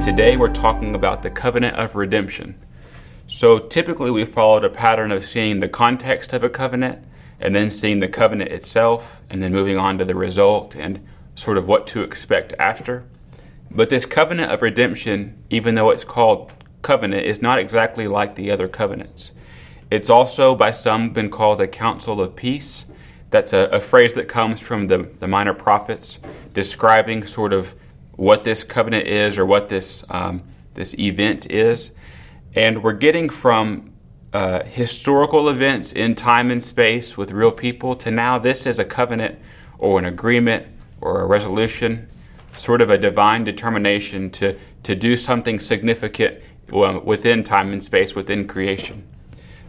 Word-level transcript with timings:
and 0.00 0.16
today 0.16 0.34
we're 0.34 0.48
talking 0.48 0.94
about 0.94 1.22
the 1.22 1.28
covenant 1.28 1.76
of 1.76 1.94
redemption. 1.94 2.58
So 3.26 3.58
typically 3.58 4.10
we 4.10 4.24
followed 4.24 4.64
a 4.64 4.70
pattern 4.70 5.12
of 5.12 5.26
seeing 5.26 5.60
the 5.60 5.68
context 5.68 6.32
of 6.32 6.42
a 6.42 6.48
covenant 6.48 7.04
and 7.38 7.54
then 7.54 7.70
seeing 7.70 8.00
the 8.00 8.08
covenant 8.08 8.50
itself 8.50 9.20
and 9.28 9.42
then 9.42 9.52
moving 9.52 9.76
on 9.76 9.98
to 9.98 10.06
the 10.06 10.14
result 10.14 10.74
and 10.74 11.06
sort 11.34 11.58
of 11.58 11.68
what 11.68 11.86
to 11.88 12.02
expect 12.02 12.54
after. 12.58 13.04
But 13.70 13.90
this 13.90 14.06
covenant 14.06 14.50
of 14.50 14.62
redemption, 14.62 15.36
even 15.50 15.74
though 15.74 15.90
it's 15.90 16.04
called 16.04 16.50
covenant, 16.80 17.26
is 17.26 17.42
not 17.42 17.58
exactly 17.58 18.08
like 18.08 18.36
the 18.36 18.50
other 18.50 18.68
covenants. 18.68 19.32
It's 19.90 20.08
also 20.08 20.54
by 20.54 20.70
some 20.70 21.12
been 21.12 21.28
called 21.28 21.60
a 21.60 21.68
counsel 21.68 22.22
of 22.22 22.34
peace. 22.34 22.86
That's 23.28 23.52
a, 23.52 23.68
a 23.70 23.80
phrase 23.82 24.14
that 24.14 24.28
comes 24.28 24.62
from 24.62 24.86
the, 24.86 25.10
the 25.18 25.28
minor 25.28 25.52
prophets 25.52 26.20
describing 26.54 27.26
sort 27.26 27.52
of 27.52 27.74
what 28.20 28.44
this 28.44 28.62
covenant 28.62 29.06
is 29.06 29.38
or 29.38 29.46
what 29.46 29.70
this, 29.70 30.04
um, 30.10 30.42
this 30.74 30.94
event 30.98 31.50
is. 31.50 31.90
And 32.54 32.82
we're 32.82 32.92
getting 32.92 33.30
from 33.30 33.94
uh, 34.34 34.62
historical 34.64 35.48
events 35.48 35.92
in 35.92 36.14
time 36.14 36.50
and 36.50 36.62
space 36.62 37.16
with 37.16 37.30
real 37.30 37.50
people 37.50 37.96
to 37.96 38.10
now 38.10 38.38
this 38.38 38.66
is 38.66 38.78
a 38.78 38.84
covenant 38.84 39.38
or 39.78 39.98
an 39.98 40.04
agreement 40.04 40.66
or 41.00 41.22
a 41.22 41.26
resolution, 41.26 42.06
sort 42.54 42.82
of 42.82 42.90
a 42.90 42.98
divine 42.98 43.42
determination 43.42 44.28
to, 44.32 44.54
to 44.82 44.94
do 44.94 45.16
something 45.16 45.58
significant 45.58 46.42
within 46.70 47.42
time 47.42 47.72
and 47.72 47.82
space, 47.82 48.14
within 48.14 48.46
creation. 48.46 49.02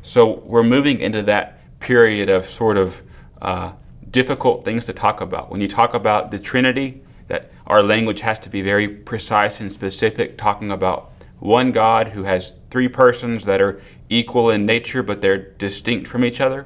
So 0.01 0.39
we're 0.39 0.61
moving 0.61 0.99
into 0.99 1.21
that 1.23 1.79
period 1.79 2.27
of 2.27 2.45
sort 2.45 2.75
of 2.75 3.01
uh, 3.41 3.71
difficult 4.09 4.65
things 4.65 4.85
to 4.87 4.93
talk 4.93 5.21
about. 5.21 5.49
When 5.49 5.61
you 5.61 5.69
talk 5.69 5.93
about 5.93 6.31
the 6.31 6.37
Trinity, 6.37 7.01
that 7.31 7.49
our 7.65 7.81
language 7.81 8.19
has 8.19 8.37
to 8.39 8.49
be 8.49 8.61
very 8.61 8.89
precise 8.89 9.61
and 9.61 9.71
specific, 9.71 10.37
talking 10.37 10.69
about 10.69 11.13
one 11.39 11.71
God 11.71 12.09
who 12.09 12.23
has 12.23 12.53
three 12.69 12.89
persons 12.89 13.45
that 13.45 13.61
are 13.61 13.81
equal 14.09 14.49
in 14.49 14.65
nature 14.65 15.01
but 15.01 15.21
they're 15.21 15.51
distinct 15.53 16.09
from 16.09 16.25
each 16.25 16.41
other. 16.41 16.65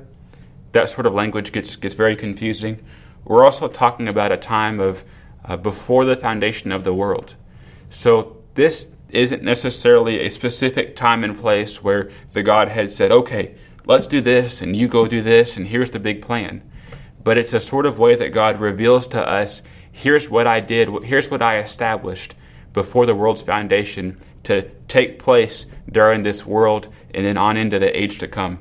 That 0.72 0.90
sort 0.90 1.06
of 1.06 1.14
language 1.14 1.52
gets, 1.52 1.76
gets 1.76 1.94
very 1.94 2.16
confusing. 2.16 2.84
We're 3.26 3.46
also 3.46 3.68
talking 3.68 4.08
about 4.08 4.32
a 4.32 4.38
time 4.38 4.80
of 4.80 5.06
uh, 5.46 5.56
before 5.56 6.04
the 6.04 6.16
foundation 6.16 6.72
of 6.72 6.84
the 6.84 6.96
world. 6.96 7.36
So 7.92 8.42
this 8.56 8.90
isn't 9.10 9.44
necessarily 9.44 10.22
a 10.22 10.30
specific 10.30 10.96
time 10.96 11.24
and 11.24 11.38
place 11.38 11.84
where 11.84 12.10
the 12.34 12.42
Godhead 12.42 12.90
said, 12.90 13.12
okay, 13.12 13.54
let's 13.86 14.08
do 14.08 14.20
this 14.20 14.64
and 14.64 14.76
you 14.76 14.88
go 14.88 15.06
do 15.06 15.22
this 15.22 15.58
and 15.58 15.68
here's 15.68 15.92
the 15.92 16.00
big 16.00 16.24
plan. 16.24 16.64
But 17.24 17.38
it's 17.38 17.54
a 17.54 17.60
sort 17.60 17.86
of 17.86 18.00
way 18.00 18.16
that 18.16 18.30
God 18.30 18.60
reveals 18.60 19.08
to 19.10 19.22
us 19.22 19.62
here's 19.96 20.30
what 20.30 20.46
I 20.46 20.60
did, 20.60 20.90
here's 21.06 21.32
what 21.32 21.42
I 21.42 21.58
established 21.60 22.36
before 22.74 23.06
the 23.06 23.16
world's 23.16 23.42
foundation 23.42 24.20
to 24.44 24.70
take 24.90 25.20
place 25.20 25.66
during 25.90 26.22
this 26.22 26.46
world 26.46 26.90
and 27.14 27.26
then 27.26 27.38
on 27.38 27.56
into 27.56 27.80
the 27.80 27.98
age 27.98 28.20
to 28.20 28.28
come. 28.28 28.60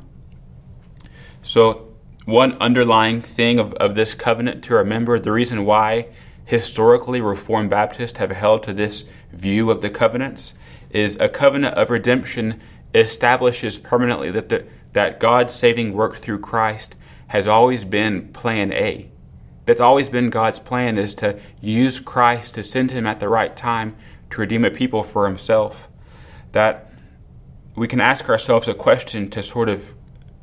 So, 1.43 1.93
one 2.25 2.53
underlying 2.59 3.21
thing 3.21 3.59
of, 3.59 3.73
of 3.75 3.97
this 3.97 4.15
covenant 4.15 4.63
to 4.65 4.77
remember, 4.77 5.19
the 5.19 5.33
reason 5.33 5.65
why 5.65 6.07
historically 6.45 7.21
Reformed 7.21 7.69
Baptists 7.69 8.19
have 8.19 8.31
held 8.31 8.63
to 8.63 8.73
this 8.73 9.03
view 9.33 9.73
of 9.73 9.83
the 9.83 9.91
covenants, 9.91 10.55
is 10.91 11.17
a 11.19 11.29
covenant 11.29 11.75
of 11.75 11.91
redemption 11.91 12.61
establishes 12.95 13.81
permanently 13.81 14.31
that, 14.31 14.51
the, 14.51 14.65
that 14.93 15.19
God's 15.19 15.53
saving 15.53 15.95
work 15.95 16.17
through 16.19 16.39
Christ 16.39 16.95
has 17.27 17.49
always 17.49 17.85
been 17.85 18.29
plan 18.29 18.73
A. 18.73 19.11
That's 19.67 19.81
always 19.81 20.09
been 20.09 20.31
God's 20.31 20.59
plan 20.59 20.99
is 20.99 21.15
to 21.15 21.39
use 21.61 22.01
Christ 22.01 22.55
to 22.55 22.63
send 22.63 22.91
him 22.91 23.07
at 23.07 23.21
the 23.21 23.29
right 23.29 23.55
time 23.57 23.97
to 24.31 24.41
redeem 24.41 24.65
a 24.65 24.71
people 24.71 25.03
for 25.03 25.27
himself. 25.27 25.89
That 26.53 26.93
we 27.75 27.89
can 27.89 28.01
ask 28.01 28.29
ourselves 28.29 28.69
a 28.69 28.75
question 28.75 29.31
to 29.31 29.43
sort 29.43 29.69
of 29.69 29.95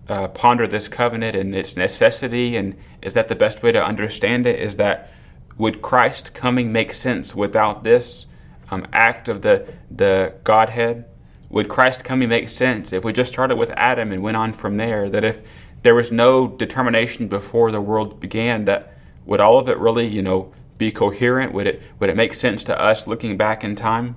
uh, 0.08 0.28
ponder 0.30 0.68
this 0.68 0.88
covenant 0.88 1.36
and 1.36 1.56
its 1.56 1.78
necessity 1.78 2.58
and 2.58 2.76
is 3.02 3.14
that 3.14 3.30
the 3.30 3.36
best 3.36 3.64
way 3.64 3.72
to 3.72 3.84
understand 3.84 4.46
it 4.46 4.60
is 4.60 4.76
that 4.78 5.12
would 5.58 5.82
Christ 5.82 6.34
coming 6.34 6.72
make 6.72 6.94
sense 6.94 7.36
without 7.36 7.84
this 7.84 8.26
um, 8.72 8.88
act 8.92 9.30
of 9.30 9.42
the, 9.42 9.72
the 9.90 10.34
Godhead? 10.44 11.06
Would 11.50 11.70
Christ 11.70 12.04
coming 12.04 12.30
make 12.30 12.50
sense 12.50 12.92
if 12.94 13.04
we 13.04 13.14
just 13.14 13.32
started 13.32 13.58
with 13.58 13.72
Adam 13.72 14.12
and 14.12 14.24
went 14.24 14.38
on 14.38 14.54
from 14.54 14.78
there? 14.78 15.10
That 15.10 15.24
if 15.24 15.42
there 15.84 15.96
was 15.96 16.12
no 16.12 16.48
determination 16.48 17.28
before 17.28 17.72
the 17.72 17.82
world 17.82 18.20
began, 18.20 18.66
that 18.66 18.91
would 19.26 19.40
all 19.40 19.60
of 19.60 19.70
it 19.70 19.78
really, 19.78 20.08
you 20.08 20.22
know, 20.22 20.54
be 20.78 20.92
coherent? 20.92 21.54
Would 21.54 21.68
it 21.68 21.82
would 22.00 22.10
it 22.10 22.16
make 22.16 22.34
sense 22.34 22.64
to 22.66 22.80
us 22.80 23.08
looking 23.08 23.38
back 23.38 23.64
in 23.64 23.76
time? 23.76 24.16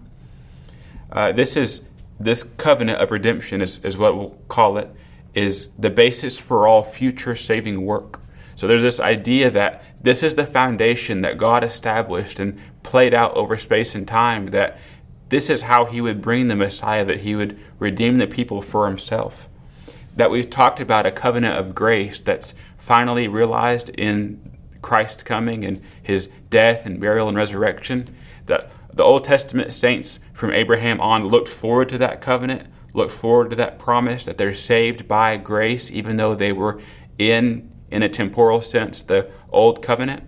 Uh, 1.12 1.32
this 1.32 1.56
is 1.56 1.82
this 2.18 2.44
covenant 2.56 2.98
of 3.00 3.10
redemption 3.10 3.60
is, 3.60 3.80
is 3.80 3.98
what 3.98 4.16
we'll 4.16 4.36
call 4.48 4.78
it 4.78 4.90
is 5.34 5.70
the 5.78 5.90
basis 5.90 6.38
for 6.38 6.66
all 6.66 6.82
future 6.82 7.34
saving 7.34 7.84
work. 7.84 8.20
So 8.56 8.66
there's 8.66 8.82
this 8.82 9.00
idea 9.00 9.50
that 9.50 9.82
this 10.00 10.22
is 10.22 10.36
the 10.36 10.46
foundation 10.46 11.22
that 11.22 11.38
God 11.38 11.64
established 11.64 12.38
and 12.38 12.58
played 12.82 13.14
out 13.14 13.34
over 13.34 13.56
space 13.56 13.94
and 13.94 14.06
time 14.06 14.46
that 14.46 14.78
this 15.28 15.50
is 15.50 15.62
how 15.62 15.86
he 15.86 16.00
would 16.00 16.22
bring 16.22 16.46
the 16.46 16.54
Messiah, 16.54 17.04
that 17.04 17.20
he 17.20 17.34
would 17.34 17.58
redeem 17.78 18.16
the 18.16 18.26
people 18.26 18.62
for 18.62 18.86
himself. 18.86 19.48
That 20.14 20.30
we've 20.30 20.48
talked 20.48 20.78
about 20.78 21.06
a 21.06 21.10
covenant 21.10 21.58
of 21.58 21.74
grace 21.74 22.20
that's 22.20 22.54
finally 22.78 23.26
realized 23.26 23.88
in 23.90 24.53
Christ's 24.84 25.22
coming 25.22 25.64
and 25.64 25.80
his 26.02 26.28
death 26.50 26.84
and 26.84 27.00
burial 27.00 27.26
and 27.26 27.36
resurrection. 27.36 28.06
That 28.46 28.70
the 28.92 29.02
Old 29.02 29.24
Testament 29.24 29.72
saints 29.72 30.20
from 30.34 30.52
Abraham 30.52 31.00
on 31.00 31.26
looked 31.26 31.48
forward 31.48 31.88
to 31.88 31.98
that 31.98 32.20
covenant, 32.20 32.68
looked 32.92 33.12
forward 33.12 33.50
to 33.50 33.56
that 33.56 33.78
promise 33.78 34.26
that 34.26 34.36
they're 34.36 34.54
saved 34.54 35.08
by 35.08 35.38
grace, 35.38 35.90
even 35.90 36.18
though 36.18 36.34
they 36.34 36.52
were 36.52 36.80
in, 37.18 37.70
in 37.90 38.02
a 38.02 38.08
temporal 38.08 38.60
sense, 38.60 39.02
the 39.02 39.30
old 39.50 39.82
covenant. 39.82 40.24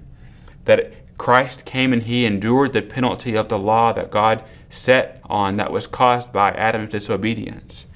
That 0.64 0.94
Christ 1.18 1.66
came 1.66 1.92
and 1.92 2.02
he 2.02 2.24
endured 2.24 2.72
the 2.72 2.82
penalty 2.82 3.36
of 3.36 3.48
the 3.50 3.58
law 3.58 3.92
that 3.92 4.10
God 4.10 4.42
set 4.70 5.20
on 5.24 5.58
that 5.58 5.70
was 5.70 5.86
caused 5.86 6.32
by 6.32 6.50
Adam's 6.52 6.90
disobedience. 6.90 7.86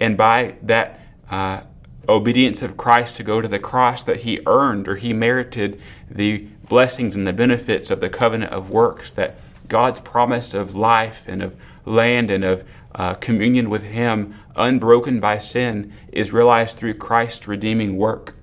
And 0.00 0.16
by 0.16 0.56
that 0.62 1.00
uh, 1.30 1.60
obedience 2.08 2.62
of 2.62 2.76
Christ 2.76 3.16
to 3.16 3.22
go 3.22 3.40
to 3.40 3.48
the 3.48 3.58
cross 3.58 4.02
that 4.04 4.18
he 4.18 4.40
earned 4.46 4.88
or 4.88 4.96
he 4.96 5.12
merited 5.12 5.80
the 6.10 6.46
blessings 6.68 7.16
and 7.16 7.26
the 7.26 7.32
benefits 7.32 7.90
of 7.90 8.00
the 8.00 8.08
covenant 8.08 8.52
of 8.52 8.70
works 8.70 9.12
that 9.12 9.38
God's 9.68 10.00
promise 10.00 10.54
of 10.54 10.74
life 10.74 11.24
and 11.26 11.42
of 11.42 11.56
land 11.84 12.30
and 12.30 12.44
of 12.44 12.64
uh, 12.94 13.14
communion 13.14 13.68
with 13.68 13.82
him 13.82 14.34
unbroken 14.54 15.20
by 15.20 15.38
sin 15.38 15.92
is 16.12 16.32
realized 16.32 16.78
through 16.78 16.94
Christ's 16.94 17.46
redeeming 17.46 17.96
work. 17.96 18.34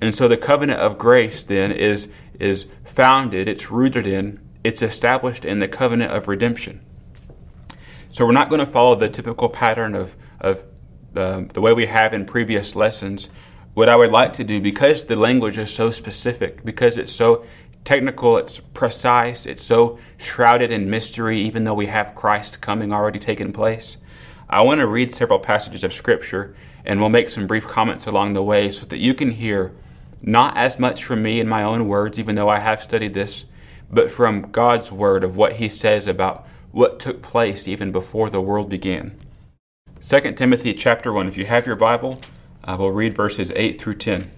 And 0.00 0.14
so 0.14 0.28
the 0.28 0.36
covenant 0.36 0.80
of 0.80 0.98
grace 0.98 1.42
then 1.42 1.72
is 1.72 2.08
is 2.38 2.66
founded, 2.84 3.48
it's 3.48 3.70
rooted 3.70 4.06
in, 4.06 4.38
it's 4.62 4.82
established 4.82 5.44
in 5.44 5.58
the 5.58 5.68
covenant 5.68 6.12
of 6.12 6.28
redemption. 6.28 6.80
So 8.10 8.26
we're 8.26 8.32
not 8.32 8.50
going 8.50 8.60
to 8.60 8.66
follow 8.66 8.94
the 8.94 9.08
typical 9.08 9.48
pattern 9.48 9.94
of, 9.94 10.16
of 10.40 10.64
the, 11.16 11.48
the 11.54 11.62
way 11.62 11.72
we 11.72 11.86
have 11.86 12.12
in 12.12 12.26
previous 12.26 12.76
lessons, 12.76 13.30
what 13.72 13.88
I 13.88 13.96
would 13.96 14.12
like 14.12 14.34
to 14.34 14.44
do, 14.44 14.60
because 14.60 15.06
the 15.06 15.16
language 15.16 15.56
is 15.56 15.72
so 15.72 15.90
specific, 15.90 16.62
because 16.62 16.98
it's 16.98 17.10
so 17.10 17.44
technical, 17.84 18.36
it's 18.36 18.60
precise, 18.60 19.46
it's 19.46 19.62
so 19.62 19.98
shrouded 20.18 20.70
in 20.70 20.90
mystery, 20.90 21.38
even 21.38 21.64
though 21.64 21.74
we 21.74 21.86
have 21.86 22.14
Christ 22.14 22.60
coming 22.60 22.92
already 22.92 23.18
taken 23.18 23.50
place, 23.50 23.96
I 24.48 24.60
want 24.60 24.80
to 24.80 24.86
read 24.86 25.14
several 25.14 25.38
passages 25.38 25.82
of 25.82 25.94
Scripture 25.94 26.54
and 26.84 27.00
we'll 27.00 27.08
make 27.08 27.30
some 27.30 27.46
brief 27.46 27.66
comments 27.66 28.06
along 28.06 28.34
the 28.34 28.42
way 28.42 28.70
so 28.70 28.84
that 28.86 28.98
you 28.98 29.14
can 29.14 29.30
hear 29.30 29.72
not 30.20 30.56
as 30.56 30.78
much 30.78 31.02
from 31.02 31.22
me 31.22 31.40
in 31.40 31.48
my 31.48 31.62
own 31.62 31.88
words, 31.88 32.18
even 32.18 32.34
though 32.34 32.50
I 32.50 32.58
have 32.58 32.82
studied 32.82 33.14
this, 33.14 33.46
but 33.90 34.10
from 34.10 34.42
God's 34.52 34.92
Word 34.92 35.24
of 35.24 35.36
what 35.36 35.54
He 35.54 35.68
says 35.68 36.06
about 36.06 36.46
what 36.72 37.00
took 37.00 37.22
place 37.22 37.66
even 37.66 37.90
before 37.90 38.28
the 38.28 38.40
world 38.40 38.68
began. 38.68 39.18
2 40.08 40.20
Timothy 40.34 40.72
chapter 40.72 41.12
1. 41.12 41.26
If 41.26 41.36
you 41.36 41.46
have 41.46 41.66
your 41.66 41.74
Bible, 41.74 42.20
I 42.62 42.76
will 42.76 42.92
read 42.92 43.16
verses 43.16 43.50
8 43.56 43.80
through 43.80 43.96
10. 43.96 44.30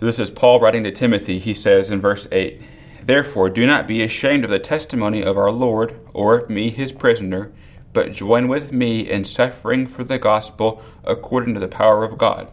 This 0.00 0.18
is 0.18 0.32
Paul 0.32 0.58
writing 0.58 0.82
to 0.82 0.90
Timothy. 0.90 1.38
He 1.38 1.54
says 1.54 1.92
in 1.92 2.00
verse 2.00 2.26
8 2.32 2.60
Therefore, 3.04 3.50
do 3.50 3.68
not 3.68 3.86
be 3.86 4.02
ashamed 4.02 4.42
of 4.42 4.50
the 4.50 4.58
testimony 4.58 5.22
of 5.22 5.38
our 5.38 5.52
Lord, 5.52 5.96
or 6.12 6.38
of 6.38 6.50
me, 6.50 6.70
his 6.70 6.90
prisoner, 6.90 7.52
but 7.92 8.10
join 8.10 8.48
with 8.48 8.72
me 8.72 9.08
in 9.08 9.24
suffering 9.24 9.86
for 9.86 10.02
the 10.02 10.18
gospel 10.18 10.82
according 11.04 11.54
to 11.54 11.60
the 11.60 11.68
power 11.68 12.02
of 12.02 12.18
God. 12.18 12.50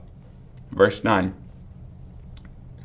Verse 0.69 1.03
9 1.03 1.33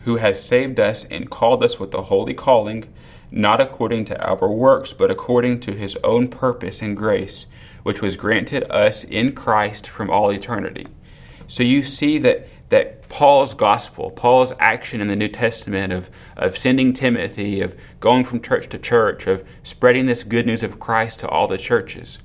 Who 0.04 0.16
has 0.16 0.42
saved 0.42 0.80
us 0.80 1.04
and 1.10 1.28
called 1.28 1.62
us 1.62 1.78
with 1.78 1.92
a 1.92 2.04
holy 2.04 2.32
calling 2.32 2.90
not 3.31 3.61
according 3.61 4.05
to 4.06 4.20
our 4.25 4.49
works, 4.49 4.93
but 4.93 5.11
according 5.11 5.61
to 5.61 5.73
his 5.73 5.96
own 6.05 6.28
purpose 6.28 6.82
and 6.82 6.96
grace, 6.96 7.46
which 7.82 8.02
was 8.02 8.17
granted 8.17 8.64
us 8.70 9.05
in 9.05 9.34
Christ 9.34 9.88
from 9.88 10.11
all 10.11 10.31
eternity. 10.31 10.87
So 11.49 11.62
you 11.62 11.84
see 11.84 12.19
that 12.19 12.49
that 12.69 13.08
Paul's 13.08 13.55
gospel, 13.55 14.11
Paul's 14.11 14.52
action 14.58 15.00
in 15.00 15.06
the 15.08 15.17
New 15.17 15.28
Testament 15.28 15.93
of, 15.93 16.11
of 16.37 16.56
sending 16.56 16.93
Timothy, 16.93 17.61
of 17.61 17.76
going 18.00 18.25
from 18.25 18.43
church 18.43 18.69
to 18.70 18.78
church, 18.78 19.26
of 19.29 19.44
spreading 19.62 20.06
this 20.06 20.25
good 20.25 20.46
news 20.46 20.64
of 20.64 20.81
Christ 20.81 21.20
to 21.20 21.29
all 21.29 21.46
the 21.46 21.58
churches, 21.58 22.19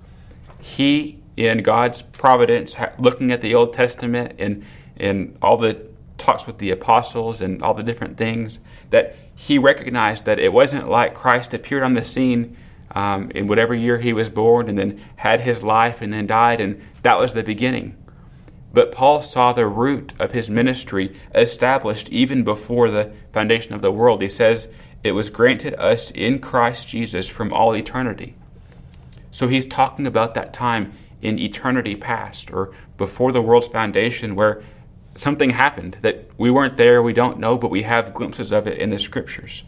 he, 0.60 1.20
in 1.38 1.62
God's 1.62 2.02
providence, 2.02 2.76
looking 2.98 3.32
at 3.32 3.42
the 3.42 3.54
Old 3.54 3.74
Testament 3.74 4.34
and, 4.40 4.66
and 4.98 5.38
all 5.42 5.58
the 5.58 5.91
talks 6.22 6.46
with 6.46 6.60
the 6.60 6.72
apostles 6.72 7.42
and 7.42 7.62
all 7.62 7.74
the 7.74 7.84
different 7.84 8.18
things, 8.18 8.60
that 8.92 9.16
he 9.36 9.58
recognized 9.58 10.26
that 10.26 10.40
it 10.40 10.54
wasn't 10.54 10.88
like 10.88 11.16
Christ 11.16 11.54
appeared 11.54 11.84
on 11.84 11.96
the 11.96 12.04
scene 12.04 12.56
um, 12.92 13.32
in 13.32 13.48
whatever 13.48 13.74
year 13.74 13.98
he 13.98 14.14
was 14.14 14.30
born 14.30 14.70
and 14.70 14.78
then 14.78 15.02
had 15.18 15.42
his 15.42 15.64
life 15.64 16.02
and 16.02 16.14
then 16.14 16.28
died, 16.28 16.62
and 16.62 16.82
that 17.02 17.18
was 17.18 17.34
the 17.34 17.44
beginning. 17.44 17.98
But 18.74 18.92
Paul 18.92 19.22
saw 19.22 19.52
the 19.52 19.66
root 19.66 20.14
of 20.20 20.32
his 20.32 20.50
ministry 20.50 21.20
established 21.36 22.10
even 22.10 22.44
before 22.44 22.90
the 22.90 23.12
foundation 23.34 23.74
of 23.74 23.82
the 23.82 23.92
world. 23.92 24.22
He 24.22 24.30
says, 24.30 24.68
It 25.04 25.12
was 25.12 25.30
granted 25.30 25.74
us 25.76 26.12
in 26.12 26.40
Christ 26.40 26.88
Jesus 26.88 27.28
from 27.28 27.52
all 27.52 27.76
eternity. 27.76 28.36
So 29.32 29.48
he's 29.48 29.66
talking 29.66 30.06
about 30.06 30.36
that 30.36 30.54
time 30.54 30.94
in 31.22 31.40
eternity 31.40 31.96
past 31.96 32.52
or 32.52 32.74
before 32.98 33.32
the 33.32 33.42
world's 33.42 33.68
foundation 33.68 34.36
where 34.36 34.64
something 35.16 35.52
happened 35.52 35.98
that 36.02 36.30
we 36.38 36.50
weren't 36.50 36.78
there, 36.78 37.02
we 37.02 37.14
don't 37.14 37.40
know, 37.40 37.58
but 37.58 37.72
we 37.72 37.84
have 37.84 38.14
glimpses 38.14 38.52
of 38.52 38.68
it 38.68 38.78
in 38.78 38.90
the 38.90 39.00
scriptures. 39.00 39.64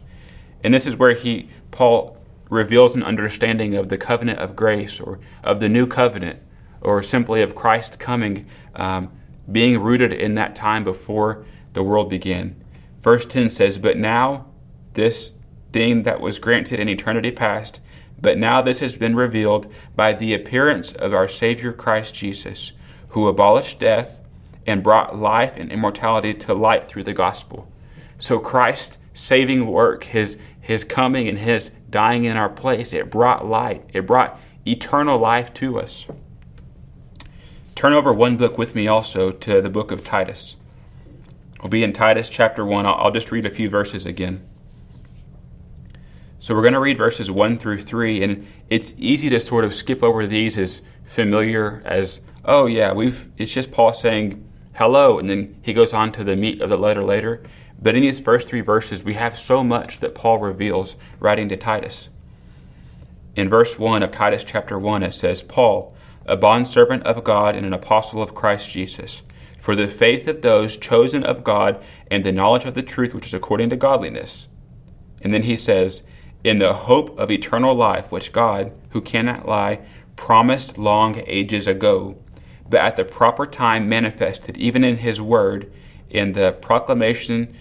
And 0.62 0.72
this 0.72 0.86
is 0.86 0.96
where 0.96 1.14
he 1.14 1.50
Paul 1.70 2.16
reveals 2.48 2.94
an 2.94 3.02
understanding 3.02 3.74
of 3.74 3.88
the 3.88 3.98
covenant 3.98 4.38
of 4.38 4.56
grace 4.56 5.00
or 5.00 5.18
of 5.42 5.60
the 5.60 5.68
new 5.68 5.86
covenant 5.86 6.40
or 6.80 7.02
simply 7.02 7.42
of 7.42 7.54
Christ 7.54 7.98
coming, 7.98 8.46
um, 8.76 9.10
being 9.50 9.80
rooted 9.80 10.12
in 10.12 10.34
that 10.34 10.54
time 10.54 10.84
before 10.84 11.44
the 11.72 11.82
world 11.82 12.08
began. 12.08 12.62
Verse 13.02 13.24
10 13.24 13.50
says, 13.50 13.78
But 13.78 13.96
now 13.96 14.46
this 14.92 15.34
thing 15.72 16.04
that 16.04 16.20
was 16.20 16.38
granted 16.38 16.78
in 16.78 16.88
eternity 16.88 17.30
past, 17.30 17.80
but 18.20 18.38
now 18.38 18.62
this 18.62 18.80
has 18.80 18.96
been 18.96 19.16
revealed 19.16 19.70
by 19.96 20.12
the 20.12 20.32
appearance 20.32 20.92
of 20.92 21.12
our 21.12 21.28
Savior 21.28 21.72
Christ 21.72 22.14
Jesus, 22.14 22.72
who 23.08 23.26
abolished 23.26 23.80
death 23.80 24.20
and 24.66 24.82
brought 24.82 25.18
life 25.18 25.54
and 25.56 25.70
immortality 25.70 26.34
to 26.34 26.54
light 26.54 26.88
through 26.88 27.04
the 27.04 27.12
gospel. 27.12 27.70
So 28.18 28.38
Christ's 28.38 28.98
saving 29.12 29.66
work, 29.66 30.04
his 30.04 30.38
his 30.60 30.82
coming 30.82 31.28
and 31.28 31.38
his 31.38 31.70
dying 31.90 32.24
in 32.24 32.38
our 32.38 32.48
place, 32.48 32.94
it 32.94 33.10
brought 33.10 33.46
light. 33.46 33.84
It 33.92 34.06
brought 34.06 34.40
eternal 34.66 35.18
life 35.18 35.52
to 35.54 35.78
us. 35.78 36.06
Turn 37.74 37.92
over 37.92 38.12
one 38.12 38.38
book 38.38 38.56
with 38.56 38.74
me 38.74 38.88
also 38.88 39.30
to 39.30 39.60
the 39.60 39.68
book 39.68 39.90
of 39.90 40.04
Titus. 40.04 40.56
We'll 41.60 41.68
be 41.70 41.82
in 41.82 41.92
Titus 41.92 42.28
chapter 42.30 42.64
1. 42.64 42.86
I'll, 42.86 42.94
I'll 42.94 43.10
just 43.10 43.30
read 43.30 43.46
a 43.46 43.50
few 43.50 43.68
verses 43.68 44.06
again. 44.06 44.42
So 46.38 46.54
we're 46.54 46.62
going 46.62 46.74
to 46.74 46.80
read 46.80 46.98
verses 46.98 47.30
1 47.30 47.58
through 47.58 47.82
3, 47.82 48.22
and 48.22 48.46
it's 48.68 48.94
easy 48.96 49.30
to 49.30 49.40
sort 49.40 49.64
of 49.64 49.74
skip 49.74 50.02
over 50.02 50.26
these 50.26 50.58
as 50.58 50.82
familiar 51.04 51.82
as, 51.84 52.20
oh, 52.44 52.66
yeah, 52.66 52.92
we've 52.92 53.28
it's 53.36 53.52
just 53.52 53.72
Paul 53.72 53.92
saying 53.92 54.46
hello, 54.74 55.20
and 55.20 55.30
then 55.30 55.56
he 55.62 55.72
goes 55.72 55.92
on 55.92 56.10
to 56.10 56.24
the 56.24 56.34
meat 56.34 56.60
of 56.60 56.68
the 56.68 56.76
letter 56.76 57.02
later. 57.02 57.42
But 57.80 57.94
in 57.94 58.02
these 58.02 58.18
first 58.18 58.48
three 58.48 58.60
verses, 58.60 59.04
we 59.04 59.14
have 59.14 59.38
so 59.38 59.62
much 59.62 60.00
that 60.00 60.14
Paul 60.14 60.38
reveals 60.38 60.96
writing 61.20 61.48
to 61.50 61.56
Titus. 61.56 62.08
In 63.36 63.48
verse 63.48 63.78
1 63.78 64.02
of 64.02 64.10
Titus 64.10 64.42
chapter 64.44 64.78
1, 64.78 65.02
it 65.02 65.12
says, 65.12 65.42
Paul, 65.42 65.94
a 66.26 66.36
bondservant 66.36 67.04
of 67.04 67.22
God 67.22 67.54
and 67.54 67.64
an 67.64 67.72
apostle 67.72 68.22
of 68.22 68.34
Christ 68.34 68.70
Jesus, 68.70 69.22
for 69.60 69.76
the 69.76 69.88
faith 69.88 70.26
of 70.28 70.42
those 70.42 70.76
chosen 70.76 71.22
of 71.22 71.44
God 71.44 71.82
and 72.10 72.24
the 72.24 72.32
knowledge 72.32 72.64
of 72.64 72.74
the 72.74 72.82
truth 72.82 73.14
which 73.14 73.26
is 73.26 73.34
according 73.34 73.70
to 73.70 73.76
godliness. 73.76 74.48
And 75.22 75.32
then 75.32 75.42
he 75.42 75.56
says, 75.56 76.02
In 76.42 76.58
the 76.58 76.74
hope 76.74 77.16
of 77.18 77.30
eternal 77.30 77.74
life, 77.74 78.10
which 78.10 78.32
God, 78.32 78.72
who 78.90 79.00
cannot 79.00 79.46
lie, 79.46 79.80
promised 80.16 80.78
long 80.78 81.22
ages 81.26 81.66
ago, 81.66 82.16
but 82.68 82.80
at 82.80 82.96
the 82.96 83.04
proper 83.04 83.46
time 83.46 83.88
manifested, 83.88 84.56
even 84.56 84.84
in 84.84 84.98
his 84.98 85.20
word, 85.20 85.72
in 86.10 86.32
the 86.32 86.52
proclamation 86.52 87.54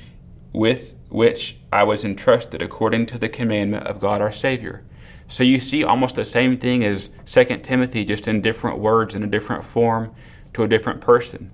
with 0.51 0.95
which 1.09 1.57
I 1.71 1.83
was 1.83 2.05
entrusted 2.05 2.61
according 2.61 3.05
to 3.07 3.17
the 3.17 3.29
commandment 3.29 3.87
of 3.87 3.99
God 3.99 4.21
our 4.21 4.31
Savior 4.31 4.83
so 5.27 5.43
you 5.43 5.59
see 5.59 5.83
almost 5.83 6.15
the 6.15 6.25
same 6.25 6.57
thing 6.57 6.83
as 6.83 7.09
2 7.25 7.43
Timothy, 7.63 8.05
just 8.05 8.27
in 8.27 8.41
different 8.41 8.79
words, 8.79 9.15
in 9.15 9.23
a 9.23 9.27
different 9.27 9.63
form, 9.63 10.13
to 10.53 10.63
a 10.63 10.67
different 10.67 11.01
person. 11.01 11.51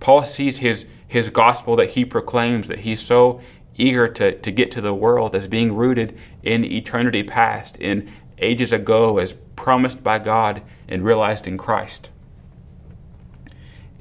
Paul 0.00 0.24
sees 0.24 0.58
his, 0.58 0.86
his 1.06 1.30
gospel 1.30 1.76
that 1.76 1.90
he 1.90 2.04
proclaims, 2.04 2.68
that 2.68 2.80
he's 2.80 3.00
so 3.00 3.40
eager 3.76 4.08
to, 4.08 4.38
to 4.38 4.50
get 4.50 4.70
to 4.72 4.80
the 4.80 4.94
world 4.94 5.34
as 5.34 5.48
being 5.48 5.74
rooted 5.74 6.18
in 6.42 6.64
eternity 6.64 7.22
past, 7.22 7.76
in 7.76 8.12
ages 8.38 8.72
ago, 8.72 9.18
as 9.18 9.34
promised 9.56 10.02
by 10.02 10.18
God 10.18 10.62
and 10.88 11.04
realized 11.04 11.46
in 11.46 11.56
Christ. 11.56 12.10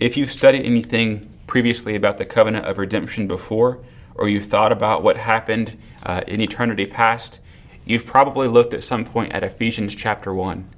If 0.04 0.18
you've 0.18 0.32
studied 0.32 0.66
anything 0.66 1.30
previously 1.48 1.96
about 1.96 2.18
the 2.18 2.26
covenant 2.26 2.66
of 2.66 2.78
redemption 2.78 3.28
before, 3.28 3.80
or 4.16 4.28
you've 4.28 4.46
thought 4.46 4.72
about 4.72 5.02
what 5.02 5.18
happened 5.18 5.78
uh, 6.04 6.22
in 6.28 6.42
eternity 6.42 6.86
past, 6.86 7.40
You've 7.86 8.06
probably 8.06 8.48
looked 8.48 8.74
at 8.74 8.84
some 8.84 9.04
point 9.04 9.34
at 9.34 9.44
Ephesians 9.44 9.94
chapter 9.94 10.34
1. 10.34 10.70